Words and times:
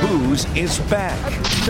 Booze 0.00 0.46
is 0.56 0.78
back. 0.90 1.20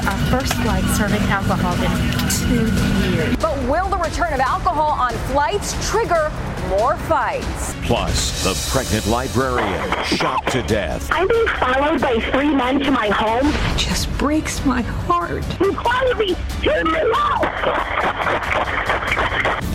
Our 0.07 0.19
first 0.31 0.55
flight 0.55 0.85
serving 0.97 1.23
alcohol 1.23 1.75
in 1.75 1.91
two 2.31 3.11
years. 3.11 3.37
But 3.37 3.57
will 3.69 3.89
the 3.89 3.97
return 3.97 4.33
of 4.33 4.41
alcohol 4.41 4.93
on 4.93 5.13
flights 5.33 5.75
trigger 5.91 6.31
more 6.69 6.97
fights? 6.97 7.75
Plus, 7.83 8.45
the 8.45 8.55
pregnant 8.73 9.07
librarian 9.09 10.05
shot 10.05 10.47
to 10.53 10.63
death. 10.63 11.09
I'm 11.11 11.27
being 11.27 11.47
followed 11.49 12.01
by 12.01 12.21
three 12.31 12.55
men 12.55 12.81
to 12.81 12.91
my 12.91 13.09
home. 13.09 13.47
It 13.47 13.79
just 13.79 14.11
breaks 14.17 14.65
my 14.65 14.83
heart. 14.83 15.45
You 15.61 15.73
called 15.73 16.17
me. 16.19 16.37
Turn 16.63 16.85
me 16.91 17.13
out. 17.17 17.51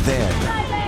Then, 0.06 0.45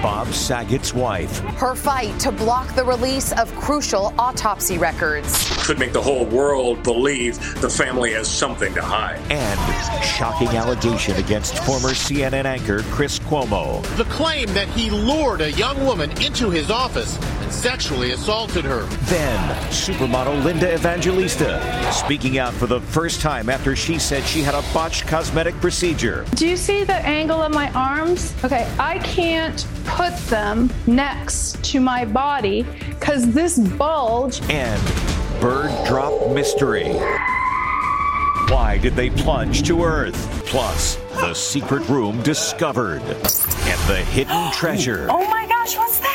Bob 0.08 0.34
Saget's 0.34 0.94
wife. 0.94 1.40
Her 1.58 1.76
fight 1.76 2.18
to 2.22 2.32
block 2.32 2.74
the 2.76 2.84
release 2.86 3.34
of 3.34 3.54
crucial 3.56 4.14
autopsy 4.18 4.78
records. 4.78 5.46
Could 5.68 5.80
make 5.80 5.92
the 5.92 6.02
whole 6.02 6.26
world 6.28 6.82
believe 6.82 7.38
the 7.60 7.70
family 7.70 8.14
has 8.14 8.30
something 8.30 8.74
to 8.76 8.82
hide. 8.82 9.20
And 9.30 9.60
shocking 10.02 10.48
allegation 10.48 11.18
against 11.18 11.58
former 11.66 11.90
CNN 11.90 12.46
anchor 12.46 12.84
Chris 12.84 13.20
Cuomo. 13.20 13.84
The 13.98 14.06
claim 14.06 14.48
that 14.54 14.70
he 14.70 14.90
lured 14.90 15.42
a 15.42 15.52
young 15.52 15.86
woman 15.86 16.10
into 16.22 16.50
his 16.50 16.72
office 16.72 17.18
and 17.48 17.54
sexually 17.54 18.12
assaulted 18.12 18.66
her. 18.66 18.82
Then, 19.06 19.40
supermodel 19.72 20.44
Linda 20.44 20.74
Evangelista 20.74 21.62
speaking 21.94 22.40
out 22.40 22.54
for 22.54 22.68
the 22.68 22.82
first 22.82 23.22
time 23.22 23.48
after 23.48 23.74
she 23.74 23.98
said 24.00 24.26
she 24.26 24.42
had 24.42 24.54
a 24.54 24.62
botched 24.74 25.08
cosmetic 25.08 25.56
procedure. 25.62 26.26
Do 26.36 26.46
you 26.46 26.58
see 26.58 26.84
the 26.84 26.96
angle 26.96 27.42
of 27.42 27.54
my 27.54 27.72
arms? 27.72 28.34
Okay, 28.44 28.70
I 28.78 29.00
can't 29.00 29.66
put 29.86 30.14
them 30.28 30.70
next 30.88 31.64
to 31.72 31.80
my 31.80 32.04
body 32.04 32.64
because 32.90 33.32
this 33.34 33.58
bulge. 33.58 34.42
And 34.50 34.82
bird 35.40 35.72
drop 35.88 36.30
mystery. 36.32 36.92
Why 38.50 38.78
did 38.82 38.94
they 38.98 39.10
plunge 39.10 39.64
to 39.68 39.86
Earth? 39.86 40.18
Plus, 40.48 40.98
the 41.12 41.34
secret 41.34 41.88
room 41.88 42.22
discovered 42.24 43.02
and 43.04 43.80
the 43.88 44.04
hidden 44.12 44.52
treasure. 44.54 45.08
Oh 45.10 45.26
my 45.30 45.48
gosh, 45.48 45.78
what's 45.78 46.00
that? 46.00 46.07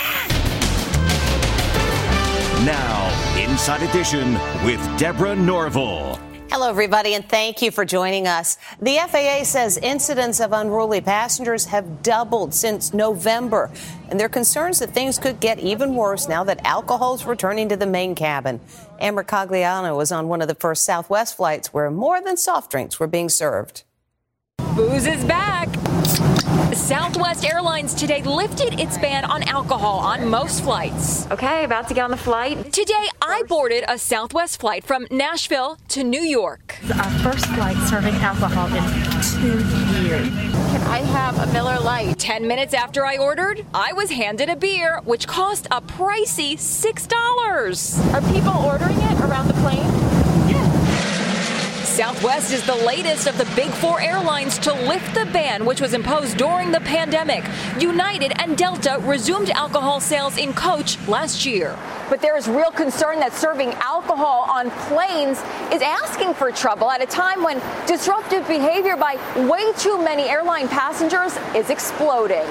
Now, 2.64 3.08
Inside 3.36 3.82
Edition 3.82 4.34
with 4.64 4.80
Deborah 4.96 5.34
Norville. 5.34 6.16
Hello, 6.48 6.68
everybody, 6.68 7.14
and 7.14 7.28
thank 7.28 7.60
you 7.60 7.72
for 7.72 7.84
joining 7.84 8.28
us. 8.28 8.56
The 8.80 8.98
FAA 9.08 9.42
says 9.42 9.78
incidents 9.78 10.38
of 10.38 10.52
unruly 10.52 11.00
passengers 11.00 11.64
have 11.64 12.04
doubled 12.04 12.54
since 12.54 12.94
November, 12.94 13.68
and 14.08 14.20
they're 14.20 14.28
concerned 14.28 14.76
that 14.76 14.90
things 14.90 15.18
could 15.18 15.40
get 15.40 15.58
even 15.58 15.96
worse 15.96 16.28
now 16.28 16.44
that 16.44 16.64
alcohol 16.64 17.14
is 17.14 17.24
returning 17.26 17.68
to 17.68 17.76
the 17.76 17.86
main 17.86 18.14
cabin. 18.14 18.60
Ann 19.00 19.16
Mercogliano 19.16 19.96
was 19.96 20.12
on 20.12 20.28
one 20.28 20.40
of 20.40 20.46
the 20.46 20.54
first 20.54 20.84
Southwest 20.84 21.36
flights 21.36 21.74
where 21.74 21.90
more 21.90 22.22
than 22.22 22.36
soft 22.36 22.70
drinks 22.70 23.00
were 23.00 23.08
being 23.08 23.28
served. 23.28 23.82
Booze 24.76 25.06
is 25.06 25.24
back. 25.24 25.68
Southwest 26.82 27.48
Airlines 27.48 27.94
today 27.94 28.22
lifted 28.24 28.80
its 28.80 28.98
ban 28.98 29.24
on 29.24 29.44
alcohol 29.44 30.00
on 30.00 30.28
most 30.28 30.64
flights. 30.64 31.30
Okay, 31.30 31.62
about 31.62 31.86
to 31.86 31.94
get 31.94 32.02
on 32.02 32.10
the 32.10 32.16
flight. 32.16 32.72
Today, 32.72 33.06
I 33.22 33.44
boarded 33.44 33.84
a 33.86 33.96
Southwest 33.96 34.58
flight 34.60 34.82
from 34.82 35.06
Nashville 35.08 35.78
to 35.90 36.02
New 36.02 36.20
York. 36.20 36.76
Our 36.92 37.10
first 37.20 37.46
flight 37.46 37.76
serving 37.88 38.16
alcohol 38.16 38.66
in 38.66 38.82
two 39.22 39.58
years. 40.02 40.26
Can 40.26 40.82
I 40.82 40.98
have 40.98 41.38
a 41.38 41.52
Miller 41.52 41.78
Lite? 41.78 42.18
Ten 42.18 42.48
minutes 42.48 42.74
after 42.74 43.06
I 43.06 43.16
ordered, 43.16 43.64
I 43.72 43.92
was 43.92 44.10
handed 44.10 44.48
a 44.48 44.56
beer, 44.56 45.00
which 45.04 45.28
cost 45.28 45.68
a 45.70 45.80
pricey 45.80 46.54
$6. 46.54 48.12
Are 48.12 48.32
people 48.34 48.60
ordering 48.60 48.96
it 48.96 49.02
around 49.02 49.06
the 49.06 49.10
plane? 49.10 49.11
Southwest 51.92 52.54
is 52.54 52.64
the 52.64 52.74
latest 52.74 53.26
of 53.26 53.36
the 53.36 53.44
big 53.54 53.68
four 53.70 54.00
airlines 54.00 54.56
to 54.60 54.72
lift 54.72 55.14
the 55.14 55.26
ban, 55.26 55.66
which 55.66 55.82
was 55.82 55.92
imposed 55.92 56.38
during 56.38 56.72
the 56.72 56.80
pandemic. 56.80 57.44
United 57.78 58.32
and 58.40 58.56
Delta 58.56 58.98
resumed 59.02 59.50
alcohol 59.50 60.00
sales 60.00 60.38
in 60.38 60.54
coach 60.54 60.96
last 61.06 61.44
year. 61.44 61.76
But 62.08 62.22
there 62.22 62.34
is 62.38 62.48
real 62.48 62.70
concern 62.70 63.20
that 63.20 63.34
serving 63.34 63.74
alcohol 63.74 64.46
on 64.48 64.70
planes 64.88 65.38
is 65.70 65.82
asking 65.82 66.32
for 66.32 66.50
trouble 66.50 66.90
at 66.90 67.02
a 67.02 67.06
time 67.06 67.42
when 67.42 67.60
disruptive 67.86 68.48
behavior 68.48 68.96
by 68.96 69.16
way 69.46 69.70
too 69.76 70.02
many 70.02 70.22
airline 70.30 70.68
passengers 70.68 71.36
is 71.54 71.68
exploding. 71.68 72.46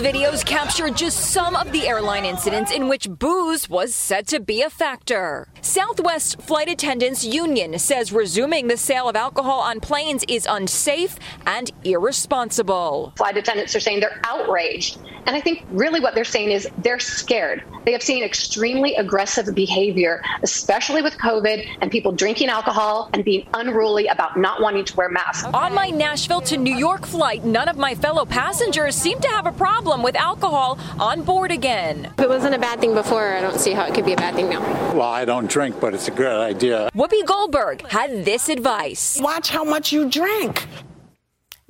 These 0.00 0.14
videos 0.14 0.46
capture 0.46 0.88
just 0.88 1.18
some 1.18 1.54
of 1.54 1.72
the 1.72 1.86
airline 1.86 2.24
incidents 2.24 2.72
in 2.72 2.88
which 2.88 3.06
booze 3.10 3.68
was 3.68 3.94
said 3.94 4.26
to 4.28 4.40
be 4.40 4.62
a 4.62 4.70
factor. 4.70 5.48
Southwest 5.60 6.40
Flight 6.40 6.70
Attendants 6.70 7.22
Union 7.22 7.78
says 7.78 8.10
resuming 8.10 8.68
the 8.68 8.78
sale 8.78 9.10
of 9.10 9.16
alcohol 9.16 9.60
on 9.60 9.78
planes 9.78 10.24
is 10.26 10.46
unsafe 10.48 11.18
and 11.46 11.70
irresponsible. 11.84 13.12
Flight 13.18 13.36
attendants 13.36 13.76
are 13.76 13.80
saying 13.80 14.00
they're 14.00 14.22
outraged. 14.24 14.98
And 15.26 15.36
I 15.36 15.40
think 15.40 15.66
really 15.70 16.00
what 16.00 16.14
they're 16.14 16.24
saying 16.24 16.50
is 16.50 16.66
they're 16.78 16.98
scared. 16.98 17.62
They 17.84 17.92
have 17.92 18.02
seen 18.02 18.22
extremely 18.22 18.94
aggressive 18.94 19.54
behavior, 19.54 20.22
especially 20.42 21.02
with 21.02 21.14
COVID 21.18 21.66
and 21.80 21.90
people 21.90 22.12
drinking 22.12 22.48
alcohol 22.48 23.10
and 23.12 23.24
being 23.24 23.46
unruly 23.54 24.06
about 24.06 24.38
not 24.38 24.62
wanting 24.62 24.84
to 24.86 24.96
wear 24.96 25.08
masks. 25.08 25.44
On 25.52 25.74
my 25.74 25.90
Nashville 25.90 26.40
to 26.42 26.56
New 26.56 26.74
York 26.74 27.06
flight, 27.06 27.44
none 27.44 27.68
of 27.68 27.76
my 27.76 27.94
fellow 27.94 28.24
passengers 28.24 28.94
seem 28.94 29.20
to 29.20 29.28
have 29.28 29.46
a 29.46 29.52
problem 29.52 29.89
with 29.98 30.14
alcohol 30.14 30.78
on 31.00 31.22
board 31.22 31.50
again. 31.50 32.06
If 32.16 32.20
it 32.20 32.28
wasn't 32.28 32.54
a 32.54 32.58
bad 32.58 32.80
thing 32.80 32.94
before, 32.94 33.34
I 33.34 33.40
don't 33.40 33.58
see 33.58 33.72
how 33.72 33.84
it 33.86 33.94
could 33.94 34.06
be 34.06 34.12
a 34.12 34.16
bad 34.16 34.34
thing 34.34 34.48
now. 34.48 34.60
Well, 34.94 35.02
I 35.02 35.24
don't 35.24 35.50
drink, 35.50 35.80
but 35.80 35.94
it's 35.94 36.06
a 36.08 36.12
good 36.12 36.40
idea. 36.40 36.88
Whoopi 36.94 37.24
Goldberg 37.26 37.86
had 37.88 38.24
this 38.24 38.48
advice 38.48 39.18
Watch 39.20 39.50
how 39.50 39.64
much 39.64 39.92
you 39.92 40.08
drink. 40.08 40.66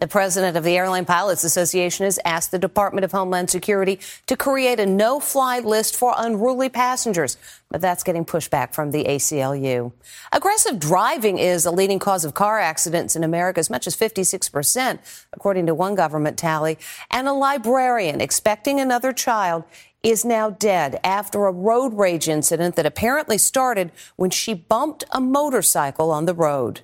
The 0.01 0.09
president 0.09 0.57
of 0.57 0.65
the 0.65 0.79
Airline 0.79 1.05
Pilots 1.05 1.45
Association 1.45 2.05
has 2.05 2.19
asked 2.25 2.53
the 2.53 2.59
Department 2.59 3.05
of 3.05 3.13
Homeland 3.13 3.51
Security 3.51 4.01
to 4.29 4.35
create 4.35 4.81
a 4.81 4.87
no 4.87 5.21
fly 5.21 5.59
list 5.59 5.95
for 5.95 6.15
unruly 6.17 6.71
passengers, 6.71 7.37
but 7.71 7.83
that's 7.83 8.03
getting 8.03 8.25
pushback 8.25 8.73
from 8.73 8.93
the 8.93 9.05
ACLU. 9.05 9.93
Aggressive 10.33 10.79
driving 10.79 11.37
is 11.37 11.67
a 11.67 11.71
leading 11.71 11.99
cause 11.99 12.25
of 12.25 12.33
car 12.33 12.59
accidents 12.59 13.15
in 13.15 13.23
America, 13.23 13.61
as 13.61 13.69
much 13.69 13.87
as 13.87 13.95
56%, 13.95 15.01
according 15.35 15.67
to 15.67 15.75
one 15.75 15.95
government 15.95 16.39
tally. 16.39 16.79
And 17.11 17.29
a 17.29 17.35
librarian 17.35 18.23
expecting 18.23 18.81
another 18.81 19.13
child 19.13 19.65
is 20.03 20.25
now 20.25 20.49
dead 20.49 20.99
after 21.05 21.45
a 21.45 21.53
road 21.53 21.93
rage 21.93 22.27
incident 22.27 22.75
that 22.77 22.87
apparently 22.87 23.37
started 23.37 23.93
when 24.17 24.31
she 24.31 24.55
bumped 24.55 25.05
a 25.13 25.21
motorcycle 25.21 26.11
on 26.11 26.25
the 26.25 26.33
road. 26.33 26.81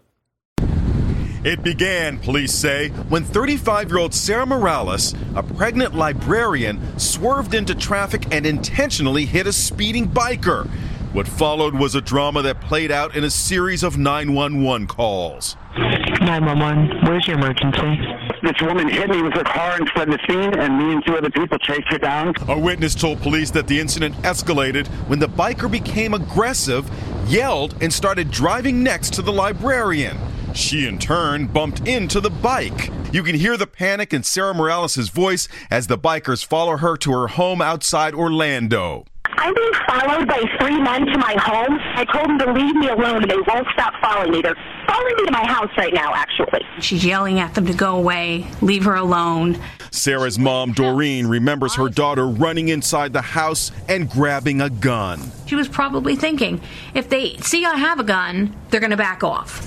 It 1.47 1.63
began, 1.63 2.19
police 2.19 2.53
say, 2.53 2.89
when 3.09 3.23
35 3.23 3.89
year 3.89 3.99
old 3.99 4.13
Sarah 4.13 4.47
Morales, 4.47 5.15
a 5.37 5.45
pregnant 5.45 5.95
librarian, 5.95 6.81
swerved 6.99 7.55
into 7.55 7.73
traffic 7.73 8.35
and 8.35 8.45
intentionally 8.45 9.27
hit 9.27 9.47
a 9.47 9.53
speeding 9.53 10.09
biker. 10.09 10.69
What 11.13 11.29
followed 11.29 11.73
was 11.73 11.95
a 11.95 12.01
drama 12.01 12.43
that 12.43 12.61
played 12.63 12.91
out 12.91 13.15
in 13.15 13.23
a 13.23 13.31
series 13.31 13.85
of 13.85 13.97
911 13.97 14.89
calls. 14.89 15.57
911, 15.77 17.07
where's 17.07 17.29
your 17.29 17.39
emergency? 17.39 17.97
This 18.43 18.61
woman 18.61 18.89
hit 18.89 19.09
me 19.09 19.23
with 19.23 19.35
her 19.35 19.45
car 19.45 19.77
and 19.77 19.89
fled 19.91 20.11
the 20.11 20.19
scene, 20.29 20.53
and 20.59 20.77
me 20.77 20.95
and 20.95 21.07
two 21.07 21.17
other 21.17 21.31
people 21.31 21.59
chased 21.59 21.87
her 21.91 21.99
down. 21.99 22.35
A 22.49 22.59
witness 22.59 22.97
told 22.97 23.23
police 23.23 23.53
that 23.53 23.69
the 23.69 23.79
incident 23.79 24.17
escalated 24.23 24.89
when 25.07 25.21
the 25.21 25.29
biker 25.29 25.71
became 25.71 26.13
aggressive, 26.13 26.91
yelled, 27.29 27.77
and 27.81 27.93
started 27.93 28.33
driving 28.33 28.83
next 28.83 29.13
to 29.13 29.23
the 29.23 29.33
librarian. 29.33 30.19
She 30.57 30.87
in 30.87 30.99
turn 30.99 31.49
bumped 31.49 31.87
into 31.87 32.19
the 32.19 32.31
bike. 32.31 32.91
You 33.13 33.23
can 33.23 33.35
hear 33.35 33.59
the 33.59 33.67
panic 33.67 34.15
in 34.15 34.23
Sarah 34.23 34.55
Morales' 34.55 35.11
voice 35.11 35.49
as 35.71 35.87
the 35.87 35.99
bikers 35.99 36.45
follow 36.45 36.79
her 36.79 36.97
to 36.97 37.13
her 37.13 37.29
home 37.29 37.61
outside 37.61 38.15
Orlando. 38.15 39.05
I'm 39.27 39.53
being 39.53 39.73
followed 39.87 40.27
by 40.27 40.43
three 40.59 40.81
men 40.81 41.05
to 41.07 41.19
my 41.19 41.37
home. 41.39 41.79
I 41.95 42.07
told 42.07 42.31
them 42.31 42.39
to 42.39 42.53
leave 42.53 42.75
me 42.75 42.89
alone, 42.89 43.23
and 43.23 43.31
they 43.31 43.37
won't 43.37 43.67
stop 43.75 43.93
following 44.01 44.33
me. 44.33 44.41
They're 44.41 44.57
following 44.89 45.15
me 45.17 45.27
to 45.27 45.31
my 45.31 45.47
house 45.47 45.71
right 45.77 45.93
now, 45.93 46.15
actually. 46.15 46.63
She's 46.81 47.05
yelling 47.05 47.39
at 47.39 47.55
them 47.55 47.67
to 47.67 47.75
go 47.75 47.95
away, 47.95 48.47
leave 48.63 48.85
her 48.85 48.95
alone. 48.95 49.61
Sarah's 49.91 50.39
mom, 50.39 50.73
Doreen, 50.73 51.27
remembers 51.27 51.75
her 51.75 51.91
daughter 51.91 52.27
running 52.27 52.71
inside 52.71 53.13
the 53.13 53.21
house 53.21 53.73
and 53.91 54.09
grabbing 54.09 54.63
a 54.63 54.71
gun. 54.71 55.21
She 55.45 55.55
was 55.55 55.69
probably 55.69 56.17
thinking, 56.17 56.63
if 56.95 57.11
they 57.11 57.37
see 57.39 57.67
I 57.67 57.77
have 57.77 58.01
a 58.01 58.05
gun, 58.05 58.57
they're 58.71 58.81
going 58.81 58.91
to 58.91 58.97
back 58.97 59.23
off. 59.23 59.63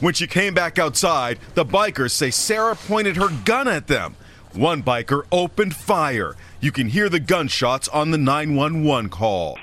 When 0.00 0.14
she 0.14 0.26
came 0.26 0.54
back 0.54 0.78
outside, 0.78 1.38
the 1.54 1.64
bikers 1.64 2.12
say 2.12 2.30
Sarah 2.30 2.74
pointed 2.74 3.16
her 3.16 3.28
gun 3.44 3.68
at 3.68 3.86
them. 3.86 4.16
One 4.54 4.82
biker 4.82 5.24
opened 5.30 5.76
fire. 5.76 6.36
You 6.58 6.72
can 6.72 6.88
hear 6.88 7.10
the 7.10 7.20
gunshots 7.20 7.86
on 7.88 8.10
the 8.10 8.16
911 8.16 9.10
call. 9.10 9.58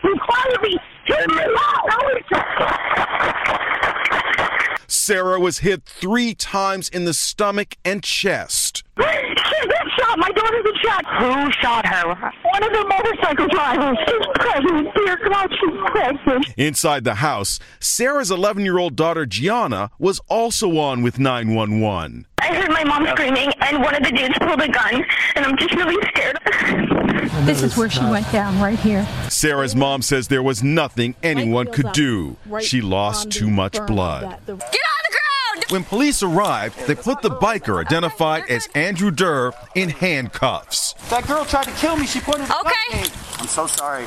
Sarah 4.87 5.39
was 5.39 5.59
hit 5.59 5.83
three 5.83 6.35
times 6.35 6.87
in 6.87 7.05
the 7.05 7.13
stomach 7.15 7.75
and 7.83 8.03
chest. 8.03 8.83
She's 8.99 9.65
been 9.65 9.89
shot. 9.97 10.19
My 10.19 10.29
daughter's 10.29 10.63
been 10.63 10.76
shot. 10.87 11.05
Who 11.19 11.51
shot 11.51 11.85
her? 11.85 12.31
One 12.43 12.63
of 12.63 12.71
the 12.71 12.85
motorcycle 12.87 13.47
drivers. 13.47 13.97
She's 14.07 14.27
pregnant. 14.35 14.95
Dear 14.95 15.17
God, 15.29 15.49
she's 15.51 15.79
pregnant. 15.91 16.47
Inside 16.57 17.03
the 17.03 17.15
house, 17.15 17.59
Sarah's 17.79 18.31
11 18.31 18.63
year 18.63 18.77
old 18.77 18.95
daughter 18.95 19.25
Gianna 19.25 19.91
was 19.99 20.19
also 20.29 20.77
on 20.77 21.03
with 21.03 21.19
911. 21.19 22.25
I 22.39 22.53
heard 22.55 22.69
my 22.69 22.83
mom 22.83 23.05
screaming, 23.07 23.51
and 23.61 23.83
one 23.83 23.95
of 23.95 24.03
the 24.03 24.11
dudes 24.11 24.37
pulled 24.39 24.61
a 24.61 24.67
gun, 24.69 25.03
and 25.35 25.45
I'm 25.45 25.57
just 25.57 25.73
really 25.73 25.97
scared. 26.09 26.37
This 27.45 27.63
is 27.63 27.75
where 27.75 27.89
she 27.89 28.03
went 28.05 28.31
down, 28.31 28.59
right 28.61 28.79
here. 28.79 29.05
Sarah's 29.29 29.75
mom 29.75 30.01
says 30.01 30.27
there 30.27 30.43
was 30.43 30.63
nothing 30.63 31.15
anyone 31.23 31.67
could 31.67 31.91
do. 31.91 32.37
She 32.61 32.81
lost 32.81 33.31
too 33.31 33.49
much 33.49 33.85
blood. 33.85 34.21
Get 34.21 34.29
on 34.29 34.39
the 34.45 34.55
ground! 34.55 34.96
When 35.69 35.83
police 35.83 36.23
arrived, 36.23 36.79
they 36.87 36.95
put 36.95 37.21
the 37.21 37.29
biker 37.29 37.85
identified 37.85 38.49
as 38.49 38.69
Andrew 38.73 39.11
Durr 39.11 39.51
in 39.75 39.89
handcuffs. 39.89 40.93
That 41.09 41.27
girl 41.27 41.43
tried 41.43 41.65
to 41.65 41.71
kill 41.71 41.97
me. 41.97 42.05
She 42.05 42.21
pointed. 42.21 42.49
Okay. 42.49 43.03
I'm 43.37 43.47
so 43.47 43.67
sorry. 43.67 44.05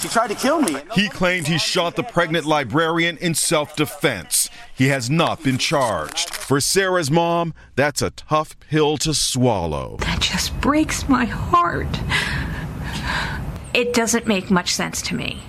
She 0.00 0.08
tried 0.08 0.28
to 0.28 0.34
kill 0.34 0.60
me. 0.60 0.76
He 0.94 1.08
claimed 1.08 1.46
he 1.46 1.56
shot 1.56 1.96
the 1.96 2.02
pregnant 2.02 2.44
librarian 2.44 3.16
in 3.16 3.34
self 3.34 3.74
defense. 3.74 4.50
He 4.74 4.88
has 4.88 5.08
not 5.08 5.42
been 5.42 5.56
charged. 5.56 6.34
For 6.34 6.60
Sarah's 6.60 7.10
mom, 7.10 7.54
that's 7.74 8.02
a 8.02 8.10
tough 8.10 8.58
pill 8.60 8.98
to 8.98 9.14
swallow. 9.14 9.96
That 10.00 10.20
just 10.20 10.58
breaks 10.60 11.08
my 11.08 11.24
heart. 11.24 11.88
It 13.74 13.94
doesn't 13.94 14.26
make 14.26 14.50
much 14.50 14.74
sense 14.74 15.00
to 15.02 15.14
me. 15.14 15.42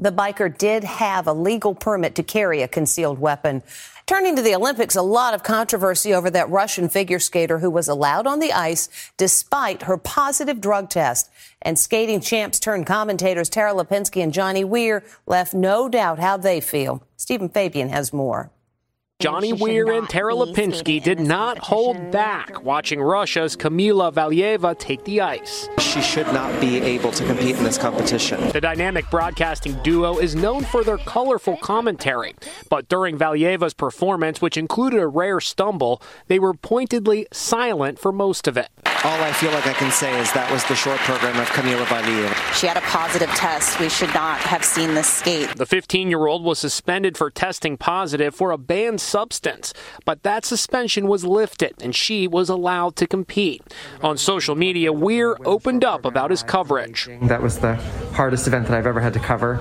The 0.00 0.10
biker 0.10 0.56
did 0.56 0.82
have 0.82 1.26
a 1.26 1.34
legal 1.34 1.74
permit 1.74 2.14
to 2.14 2.22
carry 2.22 2.62
a 2.62 2.68
concealed 2.68 3.18
weapon. 3.18 3.62
Turning 4.06 4.34
to 4.34 4.40
the 4.40 4.54
Olympics, 4.54 4.96
a 4.96 5.02
lot 5.02 5.34
of 5.34 5.42
controversy 5.42 6.14
over 6.14 6.30
that 6.30 6.48
Russian 6.48 6.88
figure 6.88 7.18
skater 7.18 7.58
who 7.58 7.68
was 7.70 7.86
allowed 7.86 8.26
on 8.26 8.40
the 8.40 8.50
ice 8.50 8.88
despite 9.18 9.82
her 9.82 9.98
positive 9.98 10.58
drug 10.58 10.88
test. 10.88 11.30
And 11.60 11.78
skating 11.78 12.20
champs 12.22 12.58
turned 12.58 12.86
commentators 12.86 13.50
Tara 13.50 13.74
Lipinski 13.74 14.22
and 14.22 14.32
Johnny 14.32 14.64
Weir 14.64 15.04
left 15.26 15.52
no 15.52 15.86
doubt 15.86 16.18
how 16.18 16.38
they 16.38 16.62
feel. 16.62 17.02
Stephen 17.18 17.50
Fabian 17.50 17.90
has 17.90 18.10
more. 18.10 18.50
Johnny 19.20 19.52
Weir 19.52 19.92
and 19.92 20.08
Tara 20.08 20.32
Lipinski 20.32 21.02
did 21.02 21.20
not 21.20 21.58
hold 21.58 22.10
back 22.10 22.64
watching 22.64 23.02
Russia's 23.02 23.54
Kamila 23.54 24.10
Valieva 24.14 24.76
take 24.78 25.04
the 25.04 25.20
ice. 25.20 25.68
She 25.78 26.00
should 26.00 26.26
not 26.28 26.58
be 26.58 26.78
able 26.78 27.12
to 27.12 27.26
compete 27.26 27.56
in 27.56 27.62
this 27.62 27.76
competition. 27.76 28.48
The 28.48 28.62
dynamic 28.62 29.10
broadcasting 29.10 29.74
duo 29.82 30.18
is 30.18 30.34
known 30.34 30.64
for 30.64 30.82
their 30.84 30.96
colorful 30.96 31.58
commentary, 31.58 32.34
but 32.70 32.88
during 32.88 33.18
Valieva's 33.18 33.74
performance, 33.74 34.40
which 34.40 34.56
included 34.56 35.00
a 35.00 35.06
rare 35.06 35.40
stumble, 35.40 36.00
they 36.28 36.38
were 36.38 36.54
pointedly 36.54 37.26
silent 37.30 37.98
for 37.98 38.12
most 38.12 38.48
of 38.48 38.56
it. 38.56 38.70
All 39.02 39.22
I 39.22 39.32
feel 39.32 39.50
like 39.52 39.66
I 39.66 39.72
can 39.72 39.90
say 39.90 40.20
is 40.20 40.30
that 40.34 40.52
was 40.52 40.62
the 40.64 40.74
short 40.74 40.98
program 40.98 41.40
of 41.40 41.48
Kamila 41.48 41.86
Valieva. 41.86 42.34
She 42.52 42.66
had 42.66 42.76
a 42.76 42.82
positive 42.82 43.30
test. 43.30 43.80
We 43.80 43.88
should 43.88 44.12
not 44.12 44.38
have 44.40 44.62
seen 44.62 44.92
this 44.92 45.08
skate. 45.08 45.56
The 45.56 45.64
15 45.64 46.10
year 46.10 46.26
old 46.26 46.44
was 46.44 46.58
suspended 46.58 47.16
for 47.16 47.30
testing 47.30 47.78
positive 47.78 48.34
for 48.34 48.50
a 48.50 48.58
banned 48.58 49.00
substance, 49.00 49.72
but 50.04 50.22
that 50.24 50.44
suspension 50.44 51.06
was 51.06 51.24
lifted 51.24 51.82
and 51.82 51.96
she 51.96 52.28
was 52.28 52.50
allowed 52.50 52.94
to 52.96 53.06
compete. 53.06 53.62
On 54.02 54.18
social 54.18 54.54
media, 54.54 54.92
Weir 54.92 55.34
opened 55.46 55.82
up 55.82 56.04
about 56.04 56.30
his 56.30 56.42
coverage. 56.42 57.08
That 57.22 57.40
was 57.40 57.58
the 57.58 57.76
hardest 58.12 58.46
event 58.46 58.66
that 58.68 58.76
I've 58.76 58.86
ever 58.86 59.00
had 59.00 59.14
to 59.14 59.20
cover. 59.20 59.60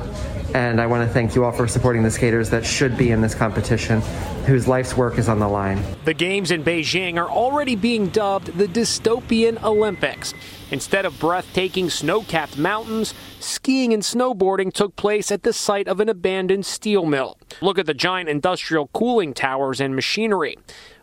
And 0.53 0.81
I 0.81 0.87
want 0.87 1.07
to 1.07 1.13
thank 1.13 1.33
you 1.33 1.45
all 1.45 1.53
for 1.53 1.65
supporting 1.65 2.03
the 2.03 2.11
skaters 2.11 2.49
that 2.49 2.65
should 2.65 2.97
be 2.97 3.11
in 3.11 3.21
this 3.21 3.35
competition, 3.35 4.01
whose 4.49 4.67
life's 4.67 4.97
work 4.97 5.17
is 5.17 5.29
on 5.29 5.39
the 5.39 5.47
line. 5.47 5.81
The 6.03 6.13
games 6.13 6.51
in 6.51 6.63
Beijing 6.63 7.17
are 7.17 7.29
already 7.29 7.75
being 7.75 8.07
dubbed 8.09 8.57
the 8.57 8.67
dystopian 8.67 9.63
Olympics. 9.63 10.33
Instead 10.71 11.05
of 11.05 11.17
breathtaking 11.19 11.89
snow 11.89 12.21
capped 12.21 12.57
mountains, 12.57 13.13
skiing 13.39 13.93
and 13.93 14.03
snowboarding 14.03 14.73
took 14.73 14.95
place 14.95 15.31
at 15.31 15.43
the 15.43 15.53
site 15.53 15.87
of 15.87 15.99
an 15.99 16.09
abandoned 16.09 16.65
steel 16.65 17.05
mill. 17.05 17.37
Look 17.61 17.79
at 17.79 17.85
the 17.85 17.93
giant 17.93 18.29
industrial 18.29 18.87
cooling 18.87 19.33
towers 19.33 19.79
and 19.79 19.95
machinery. 19.95 20.57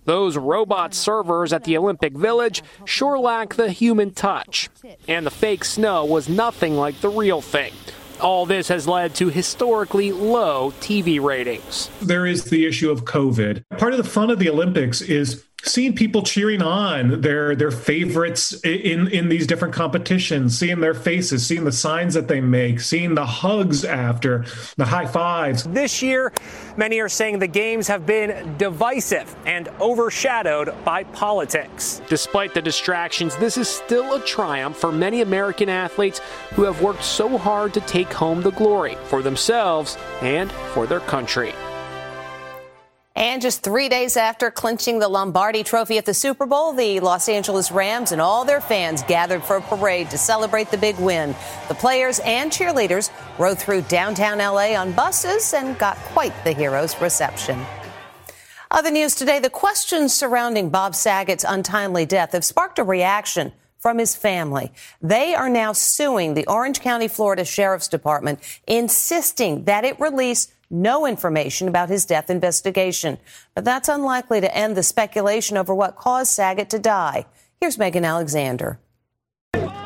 Those 0.04 0.37
robot 0.37 0.94
servers 0.94 1.52
at 1.52 1.64
the 1.64 1.76
Olympic 1.76 2.12
Village 2.12 2.62
sure 2.84 3.19
lack 3.19 3.54
the 3.54 3.70
human 3.70 4.12
touch. 4.12 4.69
And 5.08 5.26
the 5.26 5.32
fake 5.32 5.64
snow 5.64 6.04
was 6.04 6.28
nothing 6.28 6.76
like 6.76 7.00
the 7.00 7.08
real 7.08 7.40
thing. 7.40 7.72
All 8.20 8.46
this 8.46 8.68
has 8.68 8.88
led 8.88 9.14
to 9.16 9.28
historically 9.28 10.12
low 10.12 10.72
TV 10.80 11.20
ratings. 11.20 11.90
There 12.00 12.26
is 12.26 12.44
the 12.44 12.66
issue 12.66 12.90
of 12.90 13.04
COVID. 13.04 13.62
Part 13.78 13.92
of 13.92 13.98
the 13.98 14.08
fun 14.08 14.30
of 14.30 14.38
the 14.38 14.48
Olympics 14.48 15.02
is 15.02 15.44
seeing 15.68 15.94
people 15.94 16.22
cheering 16.22 16.62
on 16.62 17.20
their 17.20 17.54
their 17.56 17.70
favorites 17.70 18.52
in 18.64 19.08
in 19.08 19.28
these 19.28 19.46
different 19.46 19.74
competitions 19.74 20.58
seeing 20.58 20.80
their 20.80 20.94
faces 20.94 21.46
seeing 21.46 21.64
the 21.64 21.72
signs 21.72 22.14
that 22.14 22.28
they 22.28 22.40
make 22.40 22.80
seeing 22.80 23.14
the 23.14 23.26
hugs 23.26 23.84
after 23.84 24.44
the 24.76 24.84
high 24.84 25.06
fives. 25.06 25.64
This 25.64 26.02
year 26.02 26.32
many 26.76 27.00
are 27.00 27.08
saying 27.08 27.38
the 27.38 27.46
games 27.46 27.88
have 27.88 28.06
been 28.06 28.56
divisive 28.56 29.34
and 29.46 29.68
overshadowed 29.80 30.74
by 30.84 31.04
politics. 31.04 32.00
Despite 32.08 32.54
the 32.54 32.62
distractions 32.62 33.36
this 33.36 33.56
is 33.56 33.68
still 33.68 34.14
a 34.14 34.20
triumph 34.20 34.76
for 34.76 34.92
many 34.92 35.20
american 35.20 35.68
athletes 35.68 36.20
who 36.54 36.62
have 36.62 36.80
worked 36.82 37.04
so 37.04 37.36
hard 37.38 37.75
to 37.75 37.80
take 37.80 38.12
home 38.12 38.42
the 38.42 38.52
glory 38.52 38.96
for 39.04 39.23
themselves 39.23 39.96
and 40.20 40.50
for 40.73 40.87
their 40.87 41.00
country 41.00 41.52
and 43.16 43.40
just 43.40 43.62
three 43.62 43.88
days 43.88 44.16
after 44.18 44.50
clinching 44.50 44.99
the 44.99 45.08
Lombardi 45.08 45.64
Trophy 45.64 45.96
at 45.96 46.04
the 46.04 46.12
Super 46.12 46.44
Bowl, 46.44 46.75
the 46.75 47.00
Los 47.00 47.30
Angeles 47.30 47.73
Rams 47.73 48.12
and 48.12 48.20
all 48.20 48.44
their 48.44 48.61
fans 48.61 49.02
gathered 49.04 49.42
for 49.42 49.56
a 49.56 49.62
parade 49.62 50.11
to 50.11 50.18
celebrate 50.18 50.70
the 50.70 50.76
big 50.76 50.99
win. 50.99 51.35
The 51.68 51.75
players 51.75 52.18
and 52.20 52.52
cheerleaders 52.52 53.11
rode 53.38 53.58
through 53.58 53.82
downtown 53.82 54.38
LA 54.38 54.78
on 54.78 54.92
buses 54.92 55.54
and 55.54 55.78
got 55.78 55.96
quite 55.96 56.35
the 56.44 56.52
hero's 56.52 57.00
reception. 57.00 57.64
Other 58.70 58.90
news 58.90 59.14
today 59.14 59.38
the 59.38 59.49
questions 59.49 60.12
surrounding 60.12 60.68
Bob 60.68 60.94
Saget's 60.94 61.44
untimely 61.49 62.04
death 62.04 62.32
have 62.32 62.44
sparked 62.44 62.78
a 62.78 62.85
reaction 62.85 63.52
from 63.78 63.99
his 63.99 64.16
family. 64.16 64.73
They 65.00 65.35
are 65.35 65.49
now 65.49 65.73
suing 65.73 66.35
the 66.35 66.46
Orange 66.46 66.80
County, 66.80 67.08
Florida 67.08 67.44
Sheriff's 67.44 67.88
Department, 67.88 68.40
insisting 68.66 69.64
that 69.64 69.85
it 69.85 70.00
release 70.00 70.49
no 70.70 71.06
information 71.06 71.68
about 71.68 71.88
his 71.88 72.04
death 72.04 72.30
investigation. 72.30 73.18
But 73.54 73.64
that's 73.64 73.88
unlikely 73.88 74.40
to 74.40 74.56
end 74.56 74.76
the 74.76 74.82
speculation 74.82 75.56
over 75.56 75.75
what 75.75 75.96
caused 75.96 76.32
Saget 76.32 76.70
to 76.70 76.78
die. 76.78 77.26
Here's 77.61 77.78
Megan 77.78 78.04
Alexander. 78.04 78.78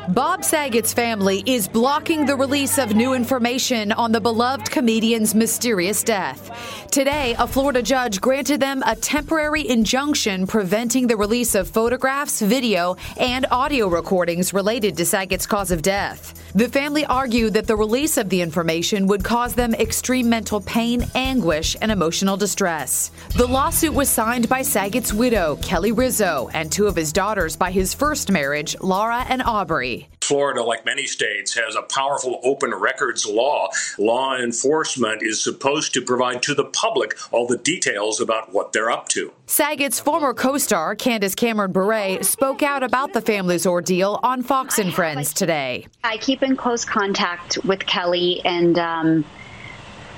Bob 0.09 0.43
Saget's 0.43 0.93
family 0.93 1.41
is 1.45 1.69
blocking 1.69 2.25
the 2.25 2.35
release 2.35 2.77
of 2.77 2.93
new 2.93 3.13
information 3.13 3.93
on 3.93 4.11
the 4.11 4.19
beloved 4.19 4.69
comedian's 4.69 5.33
mysterious 5.33 6.03
death. 6.03 6.87
Today, 6.91 7.33
a 7.39 7.47
Florida 7.47 7.81
judge 7.81 8.19
granted 8.19 8.59
them 8.59 8.83
a 8.85 8.97
temporary 8.97 9.69
injunction 9.69 10.45
preventing 10.47 11.07
the 11.07 11.15
release 11.15 11.55
of 11.55 11.69
photographs, 11.69 12.41
video, 12.41 12.97
and 13.17 13.45
audio 13.51 13.87
recordings 13.87 14.53
related 14.53 14.97
to 14.97 15.05
Saget's 15.05 15.47
cause 15.47 15.71
of 15.71 15.81
death. 15.81 16.37
The 16.53 16.67
family 16.67 17.05
argued 17.05 17.53
that 17.53 17.67
the 17.67 17.77
release 17.77 18.17
of 18.17 18.27
the 18.27 18.41
information 18.41 19.07
would 19.07 19.23
cause 19.23 19.55
them 19.55 19.73
extreme 19.75 20.27
mental 20.27 20.59
pain, 20.59 21.05
anguish, 21.15 21.77
and 21.81 21.89
emotional 21.89 22.35
distress. 22.35 23.11
The 23.37 23.47
lawsuit 23.47 23.93
was 23.93 24.09
signed 24.09 24.49
by 24.49 24.63
Saget's 24.63 25.13
widow, 25.13 25.57
Kelly 25.61 25.93
Rizzo, 25.93 26.49
and 26.53 26.69
two 26.69 26.87
of 26.87 26.97
his 26.97 27.13
daughters 27.13 27.55
by 27.55 27.71
his 27.71 27.93
first 27.93 28.29
marriage, 28.29 28.75
Laura 28.81 29.25
and 29.29 29.41
Audrey. 29.41 29.60
Aubrey. 29.61 30.09
Florida, 30.21 30.63
like 30.63 30.85
many 30.85 31.05
states, 31.05 31.53
has 31.53 31.75
a 31.75 31.83
powerful 31.83 32.39
open 32.43 32.73
records 32.73 33.27
law. 33.27 33.69
Law 33.99 34.35
enforcement 34.35 35.21
is 35.21 35.43
supposed 35.43 35.93
to 35.93 36.01
provide 36.01 36.41
to 36.41 36.55
the 36.55 36.65
public 36.65 37.15
all 37.31 37.45
the 37.45 37.59
details 37.59 38.19
about 38.19 38.51
what 38.51 38.73
they're 38.73 38.89
up 38.89 39.07
to. 39.09 39.31
Saget's 39.45 39.99
former 39.99 40.33
co 40.33 40.57
star, 40.57 40.95
Candace 40.95 41.35
Cameron 41.35 41.71
Bure, 41.71 42.23
spoke 42.23 42.63
out 42.63 42.81
about 42.81 43.13
the 43.13 43.21
family's 43.21 43.67
ordeal 43.67 44.19
on 44.23 44.41
Fox 44.41 44.79
and 44.79 44.91
Friends 44.91 45.31
today. 45.31 45.85
I 46.03 46.17
keep 46.17 46.41
in 46.41 46.55
close 46.55 46.83
contact 46.83 47.63
with 47.63 47.85
Kelly, 47.85 48.41
and, 48.43 48.79
um, 48.79 49.25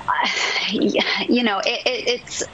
you 0.70 1.42
know, 1.42 1.58
it, 1.58 1.86
it, 1.86 2.08
it's 2.08 2.44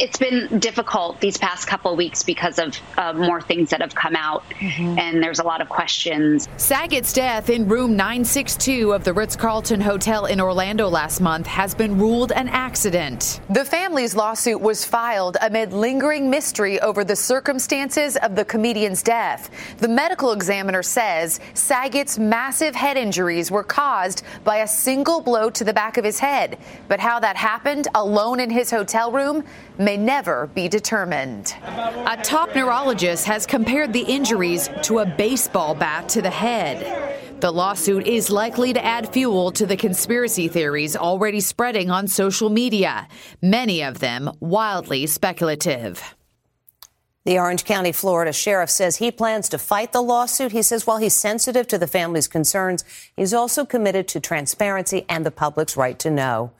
it's 0.00 0.18
been 0.18 0.58
difficult 0.58 1.20
these 1.20 1.36
past 1.36 1.66
couple 1.66 1.92
of 1.92 1.98
weeks 1.98 2.22
because 2.22 2.58
of 2.58 2.76
uh, 2.96 3.12
more 3.12 3.40
things 3.40 3.70
that 3.70 3.80
have 3.80 3.94
come 3.94 4.16
out, 4.16 4.48
mm-hmm. 4.50 4.98
and 4.98 5.22
there's 5.22 5.38
a 5.38 5.44
lot 5.44 5.60
of 5.60 5.68
questions. 5.68 6.48
Saget's 6.56 7.12
death 7.12 7.50
in 7.50 7.68
room 7.68 7.96
962 7.96 8.92
of 8.92 9.04
the 9.04 9.12
Ritz 9.12 9.36
Carlton 9.36 9.80
Hotel 9.80 10.26
in 10.26 10.40
Orlando 10.40 10.88
last 10.88 11.20
month 11.20 11.46
has 11.46 11.74
been 11.74 11.98
ruled 11.98 12.32
an 12.32 12.48
accident. 12.48 13.40
The 13.50 13.64
family's 13.64 14.14
lawsuit 14.14 14.60
was 14.60 14.84
filed 14.84 15.36
amid 15.40 15.72
lingering 15.72 16.30
mystery 16.30 16.80
over 16.80 17.04
the 17.04 17.16
circumstances 17.16 18.16
of 18.16 18.36
the 18.36 18.44
comedian's 18.44 19.02
death. 19.02 19.50
The 19.78 19.88
medical 19.88 20.32
examiner 20.32 20.82
says 20.82 21.40
Saget's 21.54 22.18
massive 22.18 22.74
head 22.74 22.96
injuries 22.96 23.50
were 23.50 23.62
caused 23.62 24.22
by 24.44 24.58
a 24.58 24.68
single 24.68 25.20
blow 25.20 25.50
to 25.50 25.64
the 25.64 25.72
back 25.72 25.96
of 25.96 26.04
his 26.04 26.18
head. 26.18 26.58
But 26.88 27.00
how 27.00 27.20
that 27.20 27.36
happened 27.36 27.88
alone 27.94 28.40
in 28.40 28.50
his 28.50 28.70
hotel 28.70 29.12
room 29.12 29.44
may 29.78 29.96
never 29.96 30.48
be 30.54 30.68
determined. 30.68 31.54
A 31.62 32.18
top 32.22 32.54
neurologist 32.54 33.26
has 33.26 33.46
compared 33.46 33.92
the 33.92 34.02
injuries 34.02 34.68
to 34.82 35.00
a 35.00 35.06
baseball 35.06 35.74
bat 35.74 36.08
to 36.10 36.22
the 36.22 36.30
head. 36.30 37.40
The 37.40 37.50
lawsuit 37.50 38.06
is 38.06 38.30
likely 38.30 38.72
to 38.72 38.84
add 38.84 39.12
fuel 39.12 39.50
to 39.52 39.66
the 39.66 39.76
conspiracy 39.76 40.48
theories 40.48 40.96
already 40.96 41.40
spreading 41.40 41.90
on 41.90 42.08
social 42.08 42.48
media, 42.48 43.08
many 43.42 43.82
of 43.82 43.98
them 43.98 44.30
wildly 44.40 45.06
speculative. 45.06 46.14
The 47.26 47.38
Orange 47.38 47.64
County, 47.64 47.92
Florida 47.92 48.34
sheriff 48.34 48.68
says 48.68 48.96
he 48.96 49.10
plans 49.10 49.48
to 49.48 49.58
fight 49.58 49.92
the 49.92 50.02
lawsuit. 50.02 50.52
He 50.52 50.60
says 50.60 50.86
while 50.86 50.98
he's 50.98 51.14
sensitive 51.14 51.66
to 51.68 51.78
the 51.78 51.86
family's 51.86 52.28
concerns, 52.28 52.84
he's 53.16 53.32
also 53.32 53.64
committed 53.64 54.08
to 54.08 54.20
transparency 54.20 55.06
and 55.08 55.24
the 55.24 55.30
public's 55.30 55.74
right 55.74 55.98
to 56.00 56.10
know. 56.10 56.52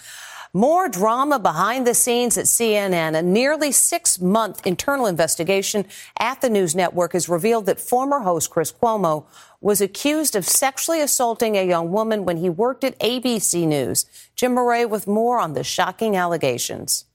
More 0.56 0.88
drama 0.88 1.40
behind 1.40 1.84
the 1.84 1.94
scenes 1.94 2.38
at 2.38 2.44
CNN. 2.44 3.18
A 3.18 3.22
nearly 3.22 3.72
six 3.72 4.20
month 4.20 4.64
internal 4.64 5.06
investigation 5.06 5.84
at 6.20 6.42
the 6.42 6.48
news 6.48 6.76
network 6.76 7.12
has 7.12 7.28
revealed 7.28 7.66
that 7.66 7.80
former 7.80 8.20
host 8.20 8.50
Chris 8.50 8.70
Cuomo 8.70 9.26
was 9.60 9.80
accused 9.80 10.36
of 10.36 10.46
sexually 10.46 11.00
assaulting 11.00 11.56
a 11.56 11.66
young 11.66 11.90
woman 11.90 12.24
when 12.24 12.36
he 12.36 12.48
worked 12.48 12.84
at 12.84 12.96
ABC 13.00 13.66
News. 13.66 14.06
Jim 14.36 14.54
Moret 14.54 14.88
with 14.88 15.08
more 15.08 15.40
on 15.40 15.54
the 15.54 15.64
shocking 15.64 16.14
allegations. 16.14 17.06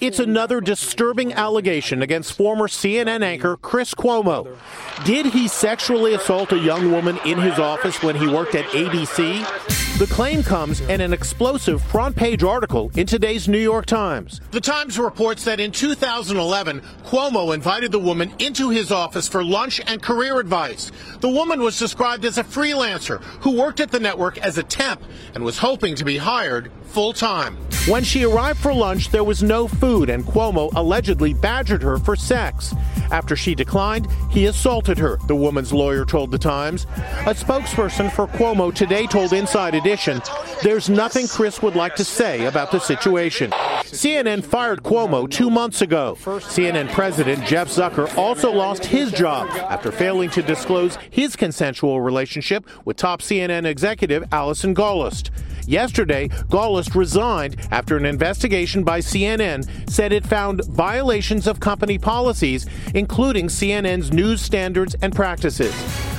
It's 0.00 0.18
another 0.18 0.60
disturbing 0.60 1.32
allegation 1.32 2.02
against 2.02 2.34
former 2.34 2.68
CNN 2.68 3.22
anchor 3.22 3.56
Chris 3.56 3.94
Cuomo. 3.94 4.56
Did 5.04 5.26
he 5.26 5.48
sexually 5.48 6.12
assault 6.12 6.52
a 6.52 6.58
young 6.58 6.92
woman 6.92 7.18
in 7.24 7.38
his 7.38 7.58
office 7.58 8.02
when 8.02 8.14
he 8.14 8.28
worked 8.28 8.54
at 8.54 8.66
ABC? 8.66 9.98
The 9.98 10.06
claim 10.06 10.42
comes 10.42 10.80
in 10.80 11.00
an 11.00 11.12
explosive 11.12 11.82
front 11.82 12.14
page 12.14 12.42
article 12.42 12.90
in 12.94 13.06
today's 13.06 13.48
New 13.48 13.58
York 13.58 13.86
Times. 13.86 14.40
The 14.50 14.60
Times 14.60 14.98
reports 14.98 15.44
that 15.44 15.60
in 15.60 15.72
2011, 15.72 16.82
Cuomo 17.04 17.54
invited 17.54 17.90
the 17.90 17.98
woman 17.98 18.32
into 18.38 18.70
his 18.70 18.90
office 18.90 19.28
for 19.28 19.42
lunch 19.42 19.80
and 19.86 20.02
career 20.02 20.38
advice. 20.40 20.92
The 21.20 21.28
woman 21.28 21.60
was 21.60 21.78
described 21.78 22.24
as 22.24 22.38
a 22.38 22.44
freelancer 22.44 23.22
who 23.42 23.58
worked 23.58 23.80
at 23.80 23.90
the 23.90 24.00
network 24.00 24.38
as 24.38 24.56
a 24.56 24.62
temp 24.62 25.02
and 25.34 25.44
was 25.44 25.58
hoping 25.58 25.94
to 25.96 26.04
be 26.04 26.18
hired 26.18 26.70
full 26.90 27.12
time. 27.12 27.56
When 27.86 28.04
she 28.04 28.24
arrived 28.24 28.58
for 28.60 28.74
lunch, 28.74 29.10
there 29.10 29.24
was 29.24 29.42
no 29.42 29.66
food, 29.66 30.10
and 30.10 30.24
Cuomo 30.24 30.70
allegedly 30.74 31.32
badgered 31.32 31.82
her 31.82 31.98
for 31.98 32.14
sex. 32.14 32.74
After 33.10 33.34
she 33.34 33.54
declined, 33.54 34.06
he 34.30 34.46
assaulted 34.46 34.98
her, 34.98 35.18
the 35.26 35.34
woman's 35.34 35.72
lawyer 35.72 36.04
told 36.04 36.30
The 36.30 36.38
Times. 36.38 36.84
A 37.26 37.34
spokesperson 37.34 38.12
for 38.12 38.26
Cuomo 38.26 38.72
today 38.74 39.06
told 39.06 39.32
Inside 39.32 39.74
Edition 39.74 40.20
there's 40.62 40.90
nothing 40.90 41.26
Chris 41.26 41.62
would 41.62 41.74
like 41.74 41.96
to 41.96 42.04
say 42.04 42.44
about 42.44 42.70
the 42.70 42.78
situation. 42.78 43.50
CNN 43.82 44.44
fired 44.44 44.82
Cuomo 44.82 45.28
two 45.28 45.48
months 45.48 45.80
ago. 45.80 46.16
CNN 46.20 46.92
President 46.92 47.44
Jeff 47.46 47.68
Zucker 47.68 48.14
also 48.16 48.52
lost 48.52 48.84
his 48.84 49.10
job 49.10 49.48
after 49.70 49.90
failing 49.90 50.28
to 50.30 50.42
disclose 50.42 50.96
his 51.08 51.34
consensual 51.34 52.02
relationship 52.02 52.66
with 52.84 52.98
top 52.98 53.22
CNN 53.22 53.64
executive 53.64 54.24
Allison 54.32 54.74
Gollust. 54.74 55.30
Yesterday, 55.70 56.26
Gollust 56.48 56.96
resigned 56.96 57.54
after 57.70 57.96
an 57.96 58.04
investigation 58.04 58.82
by 58.82 58.98
CNN 58.98 59.88
said 59.88 60.12
it 60.12 60.26
found 60.26 60.64
violations 60.64 61.46
of 61.46 61.60
company 61.60 61.96
policies, 61.96 62.66
including 62.92 63.46
CNN's 63.46 64.12
news 64.12 64.42
standards 64.42 64.96
and 65.00 65.14
practices. 65.14 65.72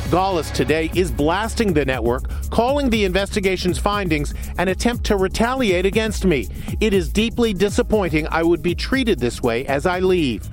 Gollust 0.10 0.54
today 0.54 0.90
is 0.96 1.12
blasting 1.12 1.74
the 1.74 1.84
network, 1.84 2.30
calling 2.50 2.90
the 2.90 3.04
investigation's 3.04 3.78
findings 3.78 4.34
an 4.58 4.70
attempt 4.70 5.04
to 5.08 5.18
retaliate 5.18 5.86
against 5.86 6.24
me. 6.24 6.48
It 6.80 6.94
is 6.94 7.12
deeply 7.12 7.54
disappointing 7.54 8.30
I 8.32 8.44
would 8.44 8.64
be 8.64 8.74
treated 8.74 9.20
this 9.20 9.44
way 9.44 9.66
as 9.66 9.86
I 9.86 10.00
leave. 10.00 10.44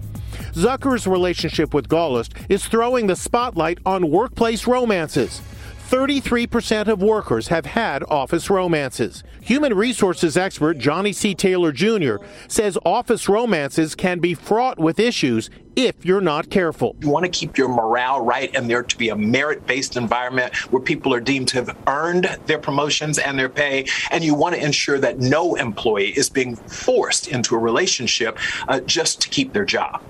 Zucker's 0.54 1.06
relationship 1.06 1.72
with 1.72 1.88
Gollust 1.88 2.32
is 2.48 2.66
throwing 2.66 3.06
the 3.06 3.14
spotlight 3.14 3.78
on 3.86 4.10
workplace 4.10 4.66
romances. 4.66 5.40
33% 5.88 6.88
of 6.88 7.00
workers 7.00 7.48
have 7.48 7.64
had 7.64 8.04
office 8.10 8.50
romances. 8.50 9.24
Human 9.40 9.72
resources 9.72 10.36
expert 10.36 10.76
Johnny 10.76 11.14
C. 11.14 11.34
Taylor 11.34 11.72
Jr. 11.72 12.16
says 12.46 12.76
office 12.84 13.26
romances 13.26 13.94
can 13.94 14.18
be 14.18 14.34
fraught 14.34 14.78
with 14.78 15.00
issues 15.00 15.48
if 15.76 16.04
you're 16.04 16.20
not 16.20 16.50
careful. 16.50 16.94
You 17.00 17.08
want 17.08 17.24
to 17.24 17.30
keep 17.30 17.56
your 17.56 17.70
morale 17.70 18.22
right 18.22 18.54
and 18.54 18.68
there 18.68 18.82
to 18.82 18.98
be 18.98 19.08
a 19.08 19.16
merit 19.16 19.66
based 19.66 19.96
environment 19.96 20.54
where 20.70 20.82
people 20.82 21.14
are 21.14 21.20
deemed 21.20 21.48
to 21.48 21.64
have 21.64 21.78
earned 21.86 22.38
their 22.44 22.58
promotions 22.58 23.18
and 23.18 23.38
their 23.38 23.48
pay. 23.48 23.86
And 24.10 24.22
you 24.22 24.34
want 24.34 24.56
to 24.56 24.62
ensure 24.62 24.98
that 24.98 25.20
no 25.20 25.54
employee 25.54 26.10
is 26.10 26.28
being 26.28 26.54
forced 26.54 27.28
into 27.28 27.54
a 27.54 27.58
relationship 27.58 28.36
uh, 28.68 28.80
just 28.80 29.22
to 29.22 29.30
keep 29.30 29.54
their 29.54 29.64
job. 29.64 30.02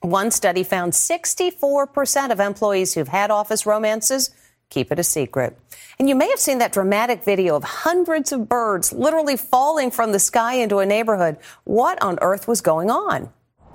One 0.00 0.32
study 0.32 0.64
found 0.64 0.94
64% 0.94 2.32
of 2.32 2.40
employees 2.40 2.94
who've 2.94 3.06
had 3.06 3.30
office 3.30 3.66
romances 3.66 4.30
keep 4.70 4.90
it 4.90 4.98
a 4.98 5.04
secret. 5.04 5.58
And 5.98 6.08
you 6.08 6.14
may 6.14 6.30
have 6.30 6.38
seen 6.38 6.58
that 6.58 6.72
dramatic 6.72 7.22
video 7.24 7.56
of 7.56 7.64
hundreds 7.64 8.32
of 8.32 8.48
birds 8.48 8.92
literally 8.92 9.36
falling 9.36 9.90
from 9.90 10.12
the 10.12 10.18
sky 10.18 10.54
into 10.54 10.78
a 10.78 10.86
neighborhood. 10.86 11.36
What 11.64 12.02
on 12.02 12.18
earth 12.22 12.48
was 12.48 12.62
going 12.62 12.90
on? 12.90 13.30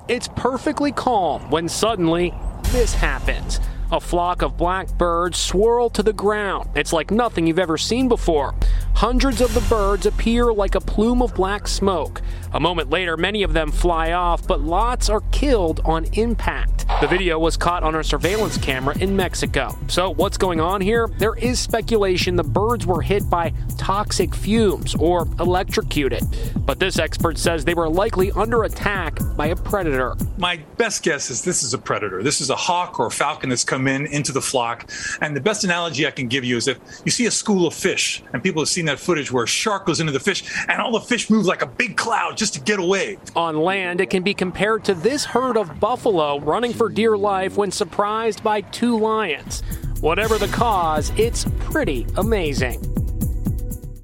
It's 0.08 0.28
perfectly 0.30 0.92
calm 0.92 1.50
when 1.52 1.70
suddenly 1.70 2.34
this 2.72 2.94
happens. 2.94 3.60
A 3.92 4.00
flock 4.00 4.42
of 4.42 4.58
black 4.58 4.92
birds 4.98 5.38
swirl 5.38 5.90
to 5.92 6.02
the 6.02 6.14
ground. 6.14 6.70
It's 6.76 6.92
like 6.92 7.12
nothing 7.12 7.46
you've 7.46 7.60
ever 7.60 7.78
seen 7.78 8.08
before. 8.08 8.56
Hundreds 8.96 9.42
of 9.42 9.54
the 9.54 9.60
birds 9.70 10.06
appear 10.06 10.54
like 10.54 10.74
a 10.74 10.80
plume 10.80 11.22
of 11.22 11.36
black 11.36 11.68
smoke. 11.68 12.22
A 12.54 12.60
moment 12.62 12.90
later, 12.90 13.18
many 13.18 13.44
of 13.44 13.52
them 13.52 13.70
fly 13.70 14.14
off, 14.14 14.48
but 14.48 14.62
lots 14.62 15.10
are 15.10 15.20
killed 15.34 15.82
on 15.84 16.06
impact. 16.14 16.86
The 17.02 17.08
video 17.08 17.38
was 17.38 17.58
caught 17.58 17.84
on 17.84 17.94
a 17.96 18.04
surveillance 18.06 18.58
camera 18.58 18.98
in 18.98 19.14
Mexico. 19.14 19.78
So, 19.90 20.12
what's 20.12 20.38
going 20.38 20.62
on 20.62 20.80
here? 20.80 21.10
There 21.18 21.36
is 21.36 21.60
speculation 21.60 22.38
the 22.38 22.44
birds 22.44 22.86
were 22.86 23.02
hit 23.02 23.30
by 23.30 23.52
toxic 23.78 24.34
fumes 24.34 24.96
or 24.96 25.28
electrocuted. 25.42 26.24
But 26.66 26.80
this 26.80 26.98
expert 26.98 27.38
says 27.38 27.66
they 27.66 27.74
were 27.74 27.90
likely 27.90 28.32
under 28.32 28.64
attack 28.64 29.20
by 29.36 29.48
a 29.48 29.58
predator. 29.58 30.16
My 30.38 30.58
best 30.78 31.04
guess 31.04 31.30
is 31.30 31.44
this 31.44 31.64
is 31.64 31.74
a 31.74 31.78
predator. 31.78 32.24
This 32.24 32.40
is 32.40 32.50
a 32.50 32.56
hawk 32.56 32.98
or 32.98 33.08
a 33.08 33.12
falcon 33.12 33.50
that's 33.50 33.66
come 33.66 33.90
in 33.90 34.06
into 34.06 34.32
the 34.32 34.42
flock. 34.42 34.90
And 35.20 35.36
the 35.36 35.42
best 35.42 35.66
analogy 35.66 36.08
I 36.08 36.12
can 36.12 36.30
give 36.30 36.46
you 36.46 36.56
is 36.56 36.70
if 36.70 36.80
you 37.04 37.12
see 37.12 37.26
a 37.26 37.32
school 37.32 37.68
of 37.68 37.74
fish, 37.74 38.24
and 38.32 38.42
people 38.42 38.62
have 38.62 38.70
seen 38.70 38.85
that 38.86 39.00
footage 39.00 39.32
where 39.32 39.44
a 39.44 39.48
shark 39.48 39.86
goes 39.86 40.00
into 40.00 40.12
the 40.12 40.20
fish 40.20 40.44
and 40.68 40.82
all 40.82 40.92
the 40.92 41.00
fish 41.00 41.30
move 41.30 41.46
like 41.46 41.62
a 41.62 41.68
big 41.68 41.98
cloud 41.98 42.38
just 42.38 42.54
to 42.56 42.60
get 42.60 42.80
away. 42.80 43.18
On 43.36 43.58
land, 43.58 44.02
it 44.02 44.10
can 44.10 44.24
be 44.24 44.34
compared 44.34 44.84
to 44.86 44.94
this 44.94 45.26
herd 45.26 45.58
of 45.58 45.80
buffalo 45.80 46.40
running 46.40 46.74
for 46.74 46.90
dear 46.90 47.18
life 47.18 47.58
when 47.58 47.72
surprised 47.72 48.44
by 48.44 48.62
two 48.62 48.98
lions. 48.98 49.62
Whatever 50.02 50.38
the 50.38 50.48
cause, 50.48 51.12
it's 51.18 51.46
pretty 51.60 52.06
amazing. 52.18 52.82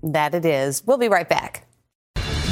That 0.03 0.33
it 0.33 0.45
is. 0.45 0.83
We'll 0.85 0.97
be 0.97 1.09
right 1.09 1.29
back. 1.29 1.67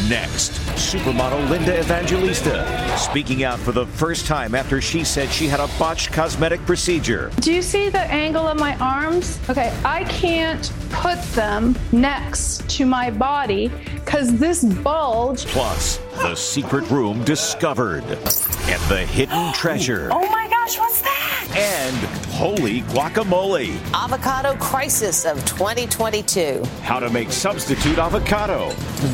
Next, 0.07 0.59
supermodel 0.79 1.49
Linda 1.49 1.77
Evangelista 1.77 2.65
speaking 2.97 3.43
out 3.43 3.59
for 3.59 3.73
the 3.73 3.85
first 3.85 4.25
time 4.25 4.55
after 4.55 4.79
she 4.79 5.03
said 5.03 5.29
she 5.29 5.47
had 5.47 5.59
a 5.59 5.67
botched 5.77 6.11
cosmetic 6.13 6.59
procedure. 6.65 7.31
Do 7.41 7.53
you 7.53 7.61
see 7.61 7.89
the 7.89 7.99
angle 7.99 8.47
of 8.47 8.57
my 8.57 8.75
arms? 8.77 9.39
Okay, 9.49 9.77
I 9.83 10.05
can't 10.05 10.71
put 10.89 11.21
them 11.33 11.77
next 11.91 12.67
to 12.77 12.85
my 12.85 13.11
body 13.11 13.67
because 13.95 14.37
this 14.37 14.63
bulge. 14.63 15.45
Plus, 15.47 15.97
the 16.21 16.33
secret 16.33 16.89
room 16.89 17.23
discovered 17.25 18.05
and 18.05 18.81
the 18.89 19.05
hidden 19.11 19.51
treasure. 19.53 20.09
Oh 20.11 20.29
my 20.31 20.47
gosh, 20.49 20.79
what's 20.79 21.01
that? 21.01 21.53
And 21.55 21.95
holy 22.31 22.81
guacamole. 22.83 23.75
Avocado 23.93 24.55
crisis 24.55 25.25
of 25.25 25.43
2022. 25.45 26.63
How 26.83 26.99
to 26.99 27.09
make 27.09 27.31
substitute 27.31 27.97
avocado. 27.97 28.69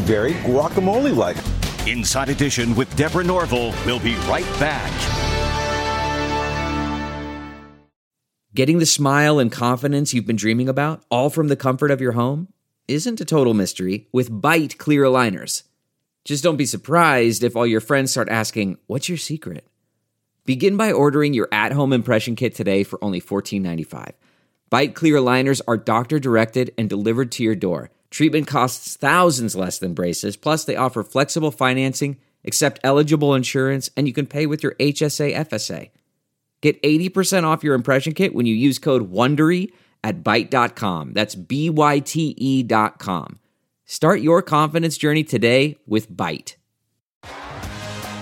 Very 0.05 0.33
guacamole 0.33 1.15
like. 1.15 1.37
Inside 1.87 2.29
Edition 2.29 2.75
with 2.75 2.93
Deborah 2.95 3.23
Norville. 3.23 3.73
We'll 3.85 3.99
be 3.99 4.15
right 4.27 4.45
back. 4.59 4.91
Getting 8.55 8.79
the 8.79 8.85
smile 8.85 9.37
and 9.37 9.51
confidence 9.51 10.13
you've 10.13 10.25
been 10.25 10.35
dreaming 10.35 10.69
about, 10.69 11.03
all 11.11 11.29
from 11.29 11.49
the 11.49 11.55
comfort 11.55 11.91
of 11.91 12.01
your 12.01 12.13
home, 12.13 12.47
isn't 12.87 13.21
a 13.21 13.25
total 13.25 13.53
mystery 13.53 14.07
with 14.11 14.31
Byte 14.31 14.77
clear 14.77 15.03
aligners. 15.03 15.63
Just 16.23 16.43
don't 16.43 16.57
be 16.57 16.65
surprised 16.65 17.43
if 17.43 17.55
all 17.55 17.67
your 17.67 17.81
friends 17.81 18.11
start 18.11 18.29
asking, 18.29 18.77
What's 18.87 19.09
your 19.09 19.17
secret? 19.17 19.67
Begin 20.45 20.77
by 20.77 20.91
ordering 20.91 21.33
your 21.33 21.49
at 21.51 21.71
home 21.71 21.93
impression 21.93 22.35
kit 22.35 22.55
today 22.55 22.83
for 22.83 23.03
only 23.03 23.19
$14.95. 23.19 24.11
Byte 24.71 24.95
clear 24.95 25.17
aligners 25.17 25.61
are 25.67 25.77
doctor 25.77 26.17
directed 26.17 26.73
and 26.77 26.89
delivered 26.89 27.31
to 27.33 27.43
your 27.43 27.55
door. 27.55 27.91
Treatment 28.09 28.47
costs 28.47 28.95
thousands 28.95 29.55
less 29.55 29.79
than 29.79 29.93
braces, 29.93 30.37
plus, 30.37 30.65
they 30.65 30.75
offer 30.75 31.03
flexible 31.03 31.51
financing, 31.51 32.17
accept 32.45 32.79
eligible 32.83 33.33
insurance, 33.35 33.89
and 33.97 34.07
you 34.07 34.13
can 34.13 34.25
pay 34.25 34.45
with 34.45 34.63
your 34.63 34.75
HSA 34.75 35.35
FSA. 35.35 35.89
Get 36.61 36.81
80% 36.81 37.43
off 37.43 37.63
your 37.63 37.75
impression 37.75 38.13
kit 38.13 38.33
when 38.33 38.45
you 38.45 38.55
use 38.55 38.79
code 38.79 39.11
WONDERY 39.11 39.71
at 40.03 40.23
Byte.com. 40.23 41.13
That's 41.13 41.35
B-Y-T-E 41.35 42.63
dot 42.63 42.99
com. 42.99 43.39
Start 43.85 44.21
your 44.21 44.41
confidence 44.41 44.97
journey 44.97 45.23
today 45.23 45.77
with 45.85 46.09
Byte. 46.11 46.55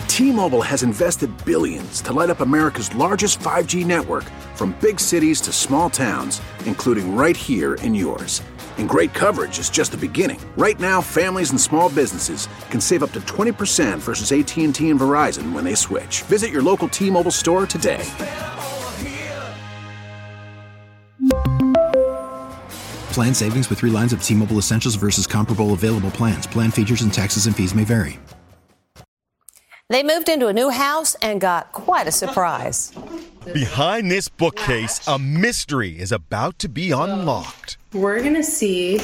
T-Mobile 0.08 0.62
has 0.62 0.84
invested 0.84 1.32
billions 1.46 2.00
to 2.02 2.14
light 2.14 2.30
up 2.30 2.42
America's 2.42 2.94
largest 2.96 3.40
5G 3.40 3.86
network 3.86 4.26
from 4.56 4.78
big 4.80 5.00
cities 5.00 5.42
to 5.42 5.52
small 5.52 5.90
towns, 5.90 6.42
including 6.66 7.16
right 7.16 7.36
here 7.36 7.76
in 7.76 7.96
yours. 7.96 8.42
And 8.78 8.88
great 8.88 9.14
coverage 9.16 9.58
is 9.58 9.72
just 9.72 9.92
the 9.92 9.98
beginning. 9.98 10.40
Right 10.58 10.80
now, 10.80 11.02
families 11.02 11.50
and 11.50 11.60
small 11.60 11.90
businesses 11.90 12.48
can 12.70 12.80
save 12.80 13.02
up 13.02 13.12
to 13.14 13.22
20% 13.22 13.98
versus 13.98 14.32
AT&T 14.32 14.90
and 14.90 15.00
Verizon 15.00 15.52
when 15.52 15.64
they 15.64 15.76
switch. 15.76 16.22
Visit 16.24 16.52
your 16.52 16.62
local 16.62 16.88
T-Mobile 16.88 17.32
store 17.32 17.66
today. 17.66 18.06
Plan 23.14 23.36
savings 23.36 23.70
with 23.70 23.80
three 23.80 23.92
lines 23.92 24.12
of 24.12 24.24
T 24.24 24.34
Mobile 24.34 24.58
Essentials 24.58 24.96
versus 24.96 25.28
comparable 25.28 25.74
available 25.74 26.10
plans. 26.10 26.48
Plan 26.48 26.72
features 26.72 27.04
and 27.04 27.14
taxes 27.14 27.46
and 27.46 27.56
fees 27.56 27.76
may 27.76 27.84
vary. 27.84 28.20
They 29.90 30.02
moved 30.02 30.30
into 30.30 30.48
a 30.48 30.54
new 30.54 30.72
house 30.72 31.14
and 31.22 31.40
got 31.40 31.72
quite 31.74 32.08
a 32.08 32.12
surprise. 32.12 32.92
Behind 33.54 34.10
this 34.10 34.30
bookcase, 34.30 35.08
a 35.08 35.20
mystery 35.20 36.00
is 36.00 36.12
about 36.12 36.58
to 36.60 36.70
be 36.70 36.90
unlocked. 36.90 37.78
We're 37.94 38.22
going 38.22 38.34
to 38.34 38.44
see 38.44 38.96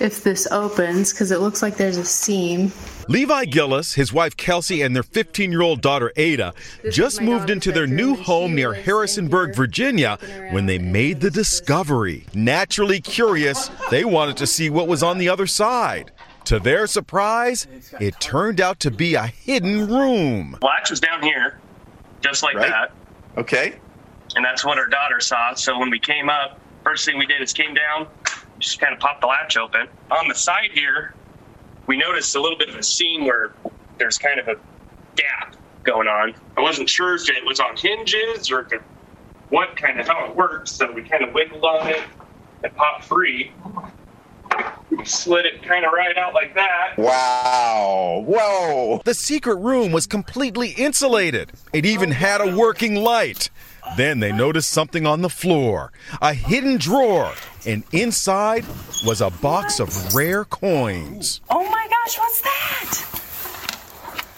if 0.00 0.22
this 0.22 0.46
opens 0.50 1.12
because 1.12 1.30
it 1.30 1.40
looks 1.40 1.62
like 1.62 1.76
there's 1.76 1.96
a 1.96 2.04
seam. 2.04 2.72
Levi 3.08 3.44
Gillis, 3.46 3.94
his 3.94 4.12
wife 4.12 4.36
Kelsey, 4.36 4.82
and 4.82 4.94
their 4.94 5.02
15 5.02 5.50
year 5.50 5.62
old 5.62 5.80
daughter 5.80 6.12
Ada 6.16 6.54
just 6.90 7.20
moved 7.20 7.50
into 7.50 7.70
their 7.72 7.86
new 7.86 8.14
home 8.14 8.54
near 8.54 8.72
Harrisonburg, 8.74 9.54
Virginia, 9.54 10.18
when 10.50 10.66
they 10.66 10.78
made 10.78 11.20
the 11.20 11.30
discovery. 11.30 12.26
Naturally 12.34 13.00
curious, 13.00 13.70
they 13.90 14.04
wanted 14.04 14.36
to 14.38 14.46
see 14.46 14.70
what 14.70 14.88
was 14.88 15.02
on 15.02 15.18
the 15.18 15.28
other 15.28 15.46
side. 15.46 16.12
To 16.46 16.58
their 16.58 16.86
surprise, 16.86 17.66
it 18.00 18.20
turned 18.20 18.60
out 18.60 18.80
to 18.80 18.90
be 18.90 19.14
a 19.14 19.26
hidden 19.26 19.88
room. 19.88 20.58
Wax 20.62 20.90
was 20.90 21.00
down 21.00 21.22
here, 21.22 21.58
just 22.20 22.42
like 22.42 22.54
Right. 22.56 22.68
that. 22.70 22.92
Okay. 23.38 23.74
And 24.36 24.44
that's 24.44 24.64
what 24.64 24.78
our 24.78 24.86
daughter 24.86 25.20
saw. 25.20 25.54
So 25.54 25.78
when 25.78 25.90
we 25.90 25.98
came 25.98 26.28
up, 26.28 26.58
first 26.84 27.04
thing 27.04 27.18
we 27.18 27.26
did 27.26 27.40
is 27.40 27.52
came 27.52 27.74
down, 27.74 28.06
just 28.58 28.78
kind 28.78 28.92
of 28.92 29.00
popped 29.00 29.22
the 29.22 29.26
latch 29.26 29.56
open. 29.56 29.88
On 30.10 30.28
the 30.28 30.34
side 30.34 30.70
here, 30.72 31.14
we 31.86 31.96
noticed 31.96 32.36
a 32.36 32.40
little 32.40 32.58
bit 32.58 32.68
of 32.68 32.76
a 32.76 32.82
seam 32.82 33.24
where 33.24 33.52
there's 33.98 34.18
kind 34.18 34.38
of 34.38 34.48
a 34.48 34.56
gap 35.16 35.56
going 35.82 36.08
on. 36.08 36.34
I 36.56 36.60
wasn't 36.60 36.88
sure 36.88 37.14
if 37.14 37.28
it 37.28 37.44
was 37.44 37.60
on 37.60 37.76
hinges 37.76 38.50
or 38.50 38.60
it, 38.72 38.82
what 39.48 39.76
kind 39.76 40.00
of 40.00 40.06
how 40.06 40.26
it 40.26 40.36
works. 40.36 40.72
So 40.72 40.90
we 40.92 41.02
kind 41.02 41.24
of 41.24 41.34
wiggled 41.34 41.64
on 41.64 41.88
it 41.88 42.02
and 42.62 42.74
popped 42.76 43.04
free. 43.04 43.52
We 44.90 45.04
slid 45.04 45.46
it 45.46 45.62
kind 45.62 45.84
of 45.84 45.92
right 45.92 46.16
out 46.16 46.34
like 46.34 46.54
that. 46.54 46.94
Wow. 46.96 48.24
Whoa. 48.26 49.02
The 49.04 49.14
secret 49.14 49.56
room 49.56 49.92
was 49.92 50.06
completely 50.06 50.70
insulated. 50.70 51.52
It 51.72 51.84
even 51.84 52.12
had 52.12 52.40
a 52.40 52.56
working 52.56 52.94
light. 52.94 53.50
Then 53.96 54.20
they 54.20 54.32
noticed 54.32 54.70
something 54.70 55.06
on 55.06 55.22
the 55.22 55.28
floor 55.28 55.92
a 56.20 56.34
hidden 56.34 56.78
drawer, 56.78 57.32
and 57.66 57.84
inside 57.92 58.64
was 59.04 59.20
a 59.20 59.30
box 59.30 59.80
of 59.80 60.14
rare 60.14 60.44
coins. 60.44 61.40
Oh 61.50 61.68
my 61.70 61.86
gosh, 61.88 62.18
what's 62.18 62.40
that? 62.40 63.04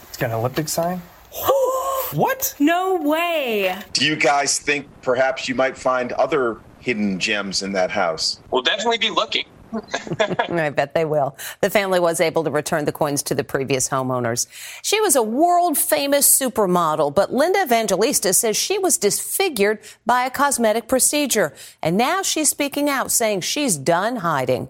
It's 0.09 0.17
got 0.19 0.31
an 0.31 0.37
Olympic 0.37 0.69
sign. 0.69 1.01
what? 2.13 2.55
No 2.59 2.97
way. 2.97 3.77
Do 3.93 4.05
you 4.05 4.17
guys 4.17 4.59
think 4.59 4.87
perhaps 5.03 5.49
you 5.49 5.55
might 5.55 5.77
find 5.77 6.13
other 6.13 6.59
hidden 6.81 7.19
gems 7.19 7.63
in 7.63 7.73
that 7.73 7.91
house? 7.91 8.41
We'll 8.51 8.63
definitely 8.63 8.99
be 8.99 9.11
looking. 9.11 9.45
I 9.73 10.71
bet 10.71 10.95
they 10.95 11.05
will. 11.05 11.37
The 11.61 11.71
family 11.71 12.01
was 12.01 12.21
able 12.21 12.45
to 12.45 12.51
return 12.51 12.85
the 12.85 12.93
coins 12.93 13.23
to 13.25 13.35
the 13.35 13.45
previous 13.45 13.89
homeowners. 13.89 14.47
She 14.83 15.01
was 15.01 15.17
a 15.17 15.23
world 15.23 15.77
famous 15.79 16.27
supermodel, 16.29 17.15
but 17.15 17.33
Linda 17.33 17.63
Evangelista 17.63 18.33
says 18.33 18.57
she 18.57 18.79
was 18.79 18.99
disfigured 18.99 19.81
by 20.05 20.25
a 20.25 20.31
cosmetic 20.31 20.89
procedure. 20.89 21.55
And 21.83 21.97
now 21.97 22.23
she's 22.23 22.49
speaking 22.49 22.89
out, 22.89 23.11
saying 23.11 23.43
she's 23.43 23.77
done 23.77 24.17
hiding. 24.17 24.69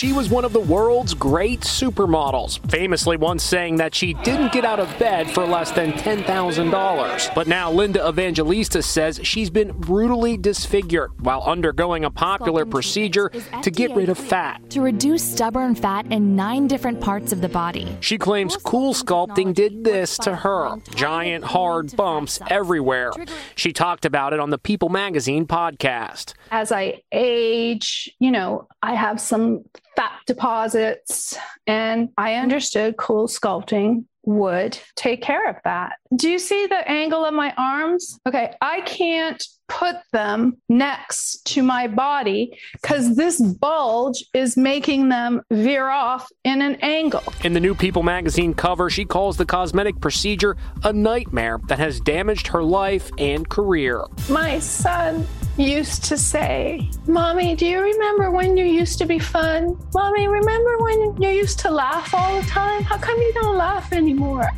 She 0.00 0.14
was 0.14 0.30
one 0.30 0.46
of 0.46 0.54
the 0.54 0.60
world's 0.60 1.12
great 1.12 1.60
supermodels, 1.60 2.58
famously 2.70 3.18
once 3.18 3.42
saying 3.42 3.76
that 3.76 3.94
she 3.94 4.14
didn't 4.14 4.50
get 4.50 4.64
out 4.64 4.80
of 4.80 4.88
bed 4.98 5.30
for 5.30 5.44
less 5.44 5.72
than 5.72 5.92
$10,000. 5.92 7.34
But 7.34 7.46
now 7.46 7.70
Linda 7.70 8.08
Evangelista 8.08 8.80
says 8.80 9.20
she's 9.22 9.50
been 9.50 9.72
brutally 9.72 10.38
disfigured 10.38 11.10
while 11.22 11.42
undergoing 11.42 12.06
a 12.06 12.10
popular 12.10 12.64
procedure 12.64 13.30
to 13.60 13.70
get 13.70 13.94
rid 13.94 14.08
of 14.08 14.16
fat. 14.16 14.70
To 14.70 14.80
reduce 14.80 15.22
stubborn 15.22 15.74
fat 15.74 16.06
in 16.10 16.34
nine 16.34 16.66
different 16.66 17.02
parts 17.02 17.30
of 17.30 17.42
the 17.42 17.50
body. 17.50 17.94
She 18.00 18.16
claims 18.16 18.56
CoolSculpting 18.56 19.52
did 19.52 19.84
this 19.84 20.16
to 20.16 20.34
her 20.34 20.76
giant, 20.94 21.44
hard 21.44 21.94
bumps 21.94 22.40
everywhere. 22.48 23.12
She 23.54 23.74
talked 23.74 24.06
about 24.06 24.32
it 24.32 24.40
on 24.40 24.48
the 24.48 24.56
People 24.56 24.88
Magazine 24.88 25.44
podcast. 25.44 26.32
As 26.50 26.72
I 26.72 27.02
age, 27.12 28.10
you 28.18 28.30
know, 28.30 28.66
I 28.82 28.94
have 28.94 29.20
some 29.20 29.66
fat 30.00 30.12
deposits, 30.24 31.36
and 31.66 32.08
I 32.16 32.36
understood 32.36 32.96
CoolSculpting 32.96 34.06
would 34.24 34.78
take 34.96 35.20
care 35.20 35.48
of 35.48 35.56
that. 35.64 35.92
Do 36.16 36.30
you 36.30 36.38
see 36.38 36.66
the 36.66 36.88
angle 36.90 37.24
of 37.24 37.34
my 37.34 37.52
arms? 37.58 38.18
Okay, 38.26 38.54
I 38.62 38.80
can't 38.82 39.42
put 39.68 39.96
them 40.12 40.56
next 40.70 41.44
to 41.46 41.62
my 41.62 41.86
body 41.86 42.58
because 42.72 43.14
this 43.14 43.40
bulge 43.40 44.24
is 44.32 44.56
making 44.56 45.10
them 45.10 45.42
veer 45.50 45.88
off 45.88 46.28
in 46.44 46.62
an 46.62 46.76
angle. 46.76 47.22
In 47.44 47.52
the 47.52 47.60
new 47.60 47.74
People 47.74 48.02
magazine 48.02 48.54
cover, 48.54 48.88
she 48.88 49.04
calls 49.04 49.36
the 49.36 49.46
cosmetic 49.46 50.00
procedure 50.00 50.56
a 50.82 50.92
nightmare 50.92 51.60
that 51.68 51.78
has 51.78 52.00
damaged 52.00 52.46
her 52.48 52.62
life 52.62 53.10
and 53.18 53.48
career. 53.48 54.04
My 54.28 54.58
son 54.60 55.26
used 55.62 56.04
to 56.04 56.16
say, 56.16 56.90
Mommy, 57.06 57.54
do 57.54 57.66
you 57.66 57.80
remember 57.80 58.30
when 58.30 58.56
you 58.56 58.64
used 58.64 58.98
to 58.98 59.06
be 59.06 59.18
fun? 59.18 59.76
Mommy, 59.94 60.28
remember 60.28 60.78
when 60.78 61.20
you 61.22 61.28
used 61.30 61.58
to 61.60 61.70
laugh 61.70 62.14
all 62.14 62.40
the 62.40 62.46
time? 62.46 62.82
How 62.82 62.98
come 62.98 63.18
you 63.18 63.32
don't 63.34 63.56
laugh 63.56 63.92
anymore? 63.92 64.48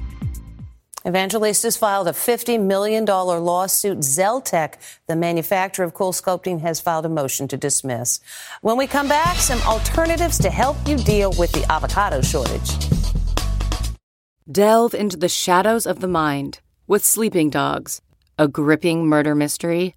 Evangelistas 1.04 1.76
filed 1.76 2.06
a 2.06 2.12
$50 2.12 2.60
million 2.62 3.04
lawsuit. 3.04 3.98
Zeltiq, 3.98 4.74
the 5.08 5.16
manufacturer 5.16 5.84
of 5.84 5.94
CoolSculpting, 5.94 6.60
has 6.60 6.80
filed 6.80 7.06
a 7.06 7.08
motion 7.08 7.48
to 7.48 7.56
dismiss. 7.56 8.20
When 8.60 8.76
we 8.76 8.86
come 8.86 9.08
back, 9.08 9.36
some 9.36 9.60
alternatives 9.62 10.38
to 10.38 10.50
help 10.50 10.76
you 10.86 10.96
deal 10.96 11.32
with 11.38 11.50
the 11.52 11.64
avocado 11.70 12.20
shortage. 12.20 12.70
Delve 14.50 14.94
into 14.94 15.16
the 15.16 15.28
shadows 15.28 15.86
of 15.86 16.00
the 16.00 16.08
mind 16.08 16.60
with 16.86 17.04
Sleeping 17.04 17.50
Dogs, 17.50 18.00
a 18.38 18.46
gripping 18.46 19.06
murder 19.06 19.34
mystery 19.34 19.96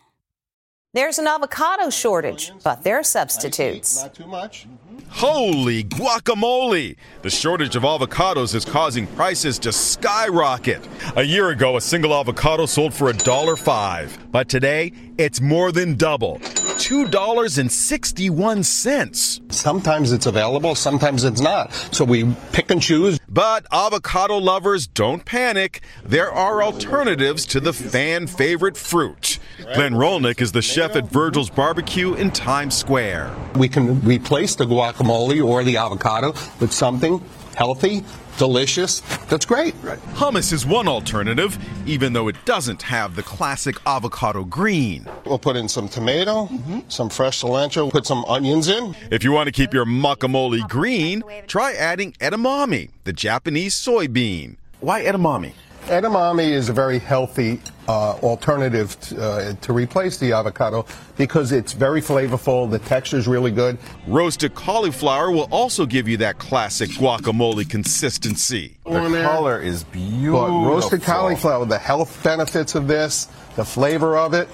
There's 0.93 1.19
an 1.19 1.27
avocado 1.27 1.89
shortage, 1.89 2.51
but 2.65 2.83
there 2.83 2.99
are 2.99 3.03
substitutes. 3.03 4.01
Not 4.03 4.13
too 4.13 4.27
much. 4.27 4.67
Holy 5.07 5.85
guacamole! 5.85 6.97
The 7.21 7.29
shortage 7.29 7.77
of 7.77 7.83
avocados 7.83 8.53
is 8.53 8.65
causing 8.65 9.07
prices 9.07 9.57
to 9.59 9.71
skyrocket. 9.71 10.85
A 11.15 11.23
year 11.23 11.51
ago, 11.51 11.77
a 11.77 11.81
single 11.81 12.13
avocado 12.13 12.65
sold 12.65 12.93
for 12.93 13.09
$1.05, 13.09 14.31
but 14.33 14.49
today 14.49 14.91
it's 15.17 15.39
more 15.39 15.71
than 15.71 15.95
double 15.95 16.41
$2.61. 16.81 19.51
Sometimes 19.51 20.11
it's 20.11 20.25
available, 20.25 20.73
sometimes 20.73 21.23
it's 21.23 21.39
not. 21.39 21.71
So 21.91 22.03
we 22.03 22.35
pick 22.51 22.71
and 22.71 22.81
choose. 22.81 23.19
But 23.29 23.67
avocado 23.71 24.37
lovers 24.37 24.87
don't 24.87 25.23
panic. 25.23 25.83
There 26.03 26.31
are 26.31 26.63
alternatives 26.63 27.45
to 27.47 27.59
the 27.59 27.71
fan 27.71 28.25
favorite 28.25 28.77
fruit. 28.77 29.37
Glenn 29.73 29.93
Rolnick 29.93 30.41
is 30.41 30.53
the 30.53 30.63
chef 30.63 30.95
at 30.95 31.05
Virgil's 31.05 31.51
Barbecue 31.51 32.15
in 32.15 32.31
Times 32.31 32.75
Square. 32.75 33.29
We 33.55 33.69
can 33.69 34.01
replace 34.01 34.55
the 34.55 34.65
guacamole 34.65 35.45
or 35.45 35.63
the 35.63 35.77
avocado 35.77 36.29
with 36.59 36.73
something 36.73 37.23
healthy, 37.55 38.03
delicious. 38.37 39.01
That's 39.29 39.45
great. 39.45 39.73
Hummus 40.13 40.53
is 40.53 40.65
one 40.65 40.87
alternative, 40.87 41.57
even 41.85 42.13
though 42.13 42.27
it 42.27 42.35
doesn't 42.45 42.81
have 42.81 43.15
the 43.15 43.23
classic 43.23 43.75
avocado 43.85 44.43
green. 44.43 45.07
We'll 45.25 45.39
put 45.39 45.55
in 45.55 45.67
some 45.67 45.87
tomato, 45.87 46.45
mm-hmm. 46.45 46.79
some 46.87 47.09
fresh 47.09 47.41
cilantro, 47.41 47.91
put 47.91 48.05
some 48.05 48.25
onions 48.25 48.67
in. 48.67 48.95
If 49.11 49.23
you 49.23 49.31
want 49.31 49.47
to 49.47 49.51
keep 49.51 49.73
your 49.73 49.85
guacamole 49.85 50.67
green, 50.67 51.23
try 51.47 51.73
adding 51.73 52.13
edamame, 52.13 52.89
the 53.03 53.13
Japanese 53.13 53.75
soybean. 53.75 54.57
Why 54.79 55.03
edamame? 55.03 55.53
Edamame 55.91 56.49
is 56.49 56.69
a 56.69 56.73
very 56.73 56.99
healthy 56.99 57.59
uh, 57.89 58.13
alternative 58.23 58.97
to, 59.01 59.21
uh, 59.21 59.53
to 59.55 59.73
replace 59.73 60.17
the 60.17 60.31
avocado 60.31 60.85
because 61.17 61.51
it's 61.51 61.73
very 61.73 62.01
flavorful. 62.01 62.71
The 62.71 62.79
texture 62.79 63.17
is 63.17 63.27
really 63.27 63.51
good. 63.51 63.77
Roasted 64.07 64.55
cauliflower 64.55 65.31
will 65.31 65.49
also 65.51 65.85
give 65.85 66.07
you 66.07 66.15
that 66.17 66.37
classic 66.37 66.91
guacamole 66.91 67.69
consistency. 67.69 68.77
The 68.85 69.21
color 69.21 69.59
is 69.59 69.83
beautiful. 69.83 70.47
But 70.47 70.69
roasted 70.69 71.03
cauliflower, 71.03 71.65
the 71.65 71.77
health 71.77 72.23
benefits 72.23 72.73
of 72.75 72.87
this, 72.87 73.25
the 73.57 73.65
flavor 73.65 74.17
of 74.17 74.33
it, 74.33 74.47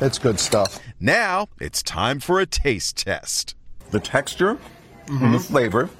it's 0.00 0.18
good 0.18 0.40
stuff. 0.40 0.80
Now 0.98 1.48
it's 1.60 1.82
time 1.82 2.18
for 2.18 2.40
a 2.40 2.46
taste 2.46 2.96
test. 2.96 3.56
The 3.90 4.00
texture 4.00 4.56
and 5.06 5.34
the 5.34 5.38
flavor 5.38 5.90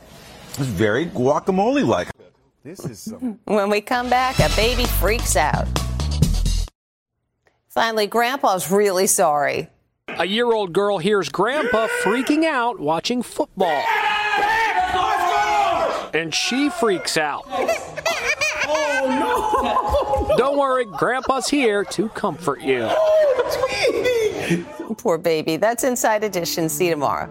is 0.59 0.67
very 0.67 1.05
guacamole 1.05 1.87
like. 1.87 2.09
This 2.65 2.85
is 2.85 3.01
some. 3.01 3.41
When 3.45 3.71
we 3.71 3.81
come 3.81 4.09
back, 4.09 4.39
a 4.39 4.49
baby 4.57 4.85
freaks 4.85 5.37
out. 5.37 5.67
Finally, 7.69 8.07
Grandpa's 8.07 8.71
really 8.71 9.07
sorry. 9.07 9.69
A 10.09 10.27
year 10.27 10.53
old 10.53 10.73
girl 10.73 10.99
hears 10.99 11.29
Grandpa 11.29 11.87
freaking 12.03 12.45
out 12.45 12.79
watching 12.79 13.23
football. 13.23 13.83
And 16.15 16.35
she 16.35 16.69
freaks 16.69 17.17
out. 17.17 17.45
Oh, 18.69 20.27
no! 20.29 20.37
Don't 20.37 20.59
worry, 20.59 20.85
Grandpa's 20.85 21.49
here 21.49 21.85
to 21.85 22.09
comfort 22.11 22.61
you. 22.61 22.87
Oh, 22.91 24.95
Poor 24.99 25.17
baby. 25.17 25.57
That's 25.57 25.85
Inside 25.85 26.25
Edition. 26.25 26.69
See 26.69 26.87
you 26.87 26.91
tomorrow. 26.91 27.31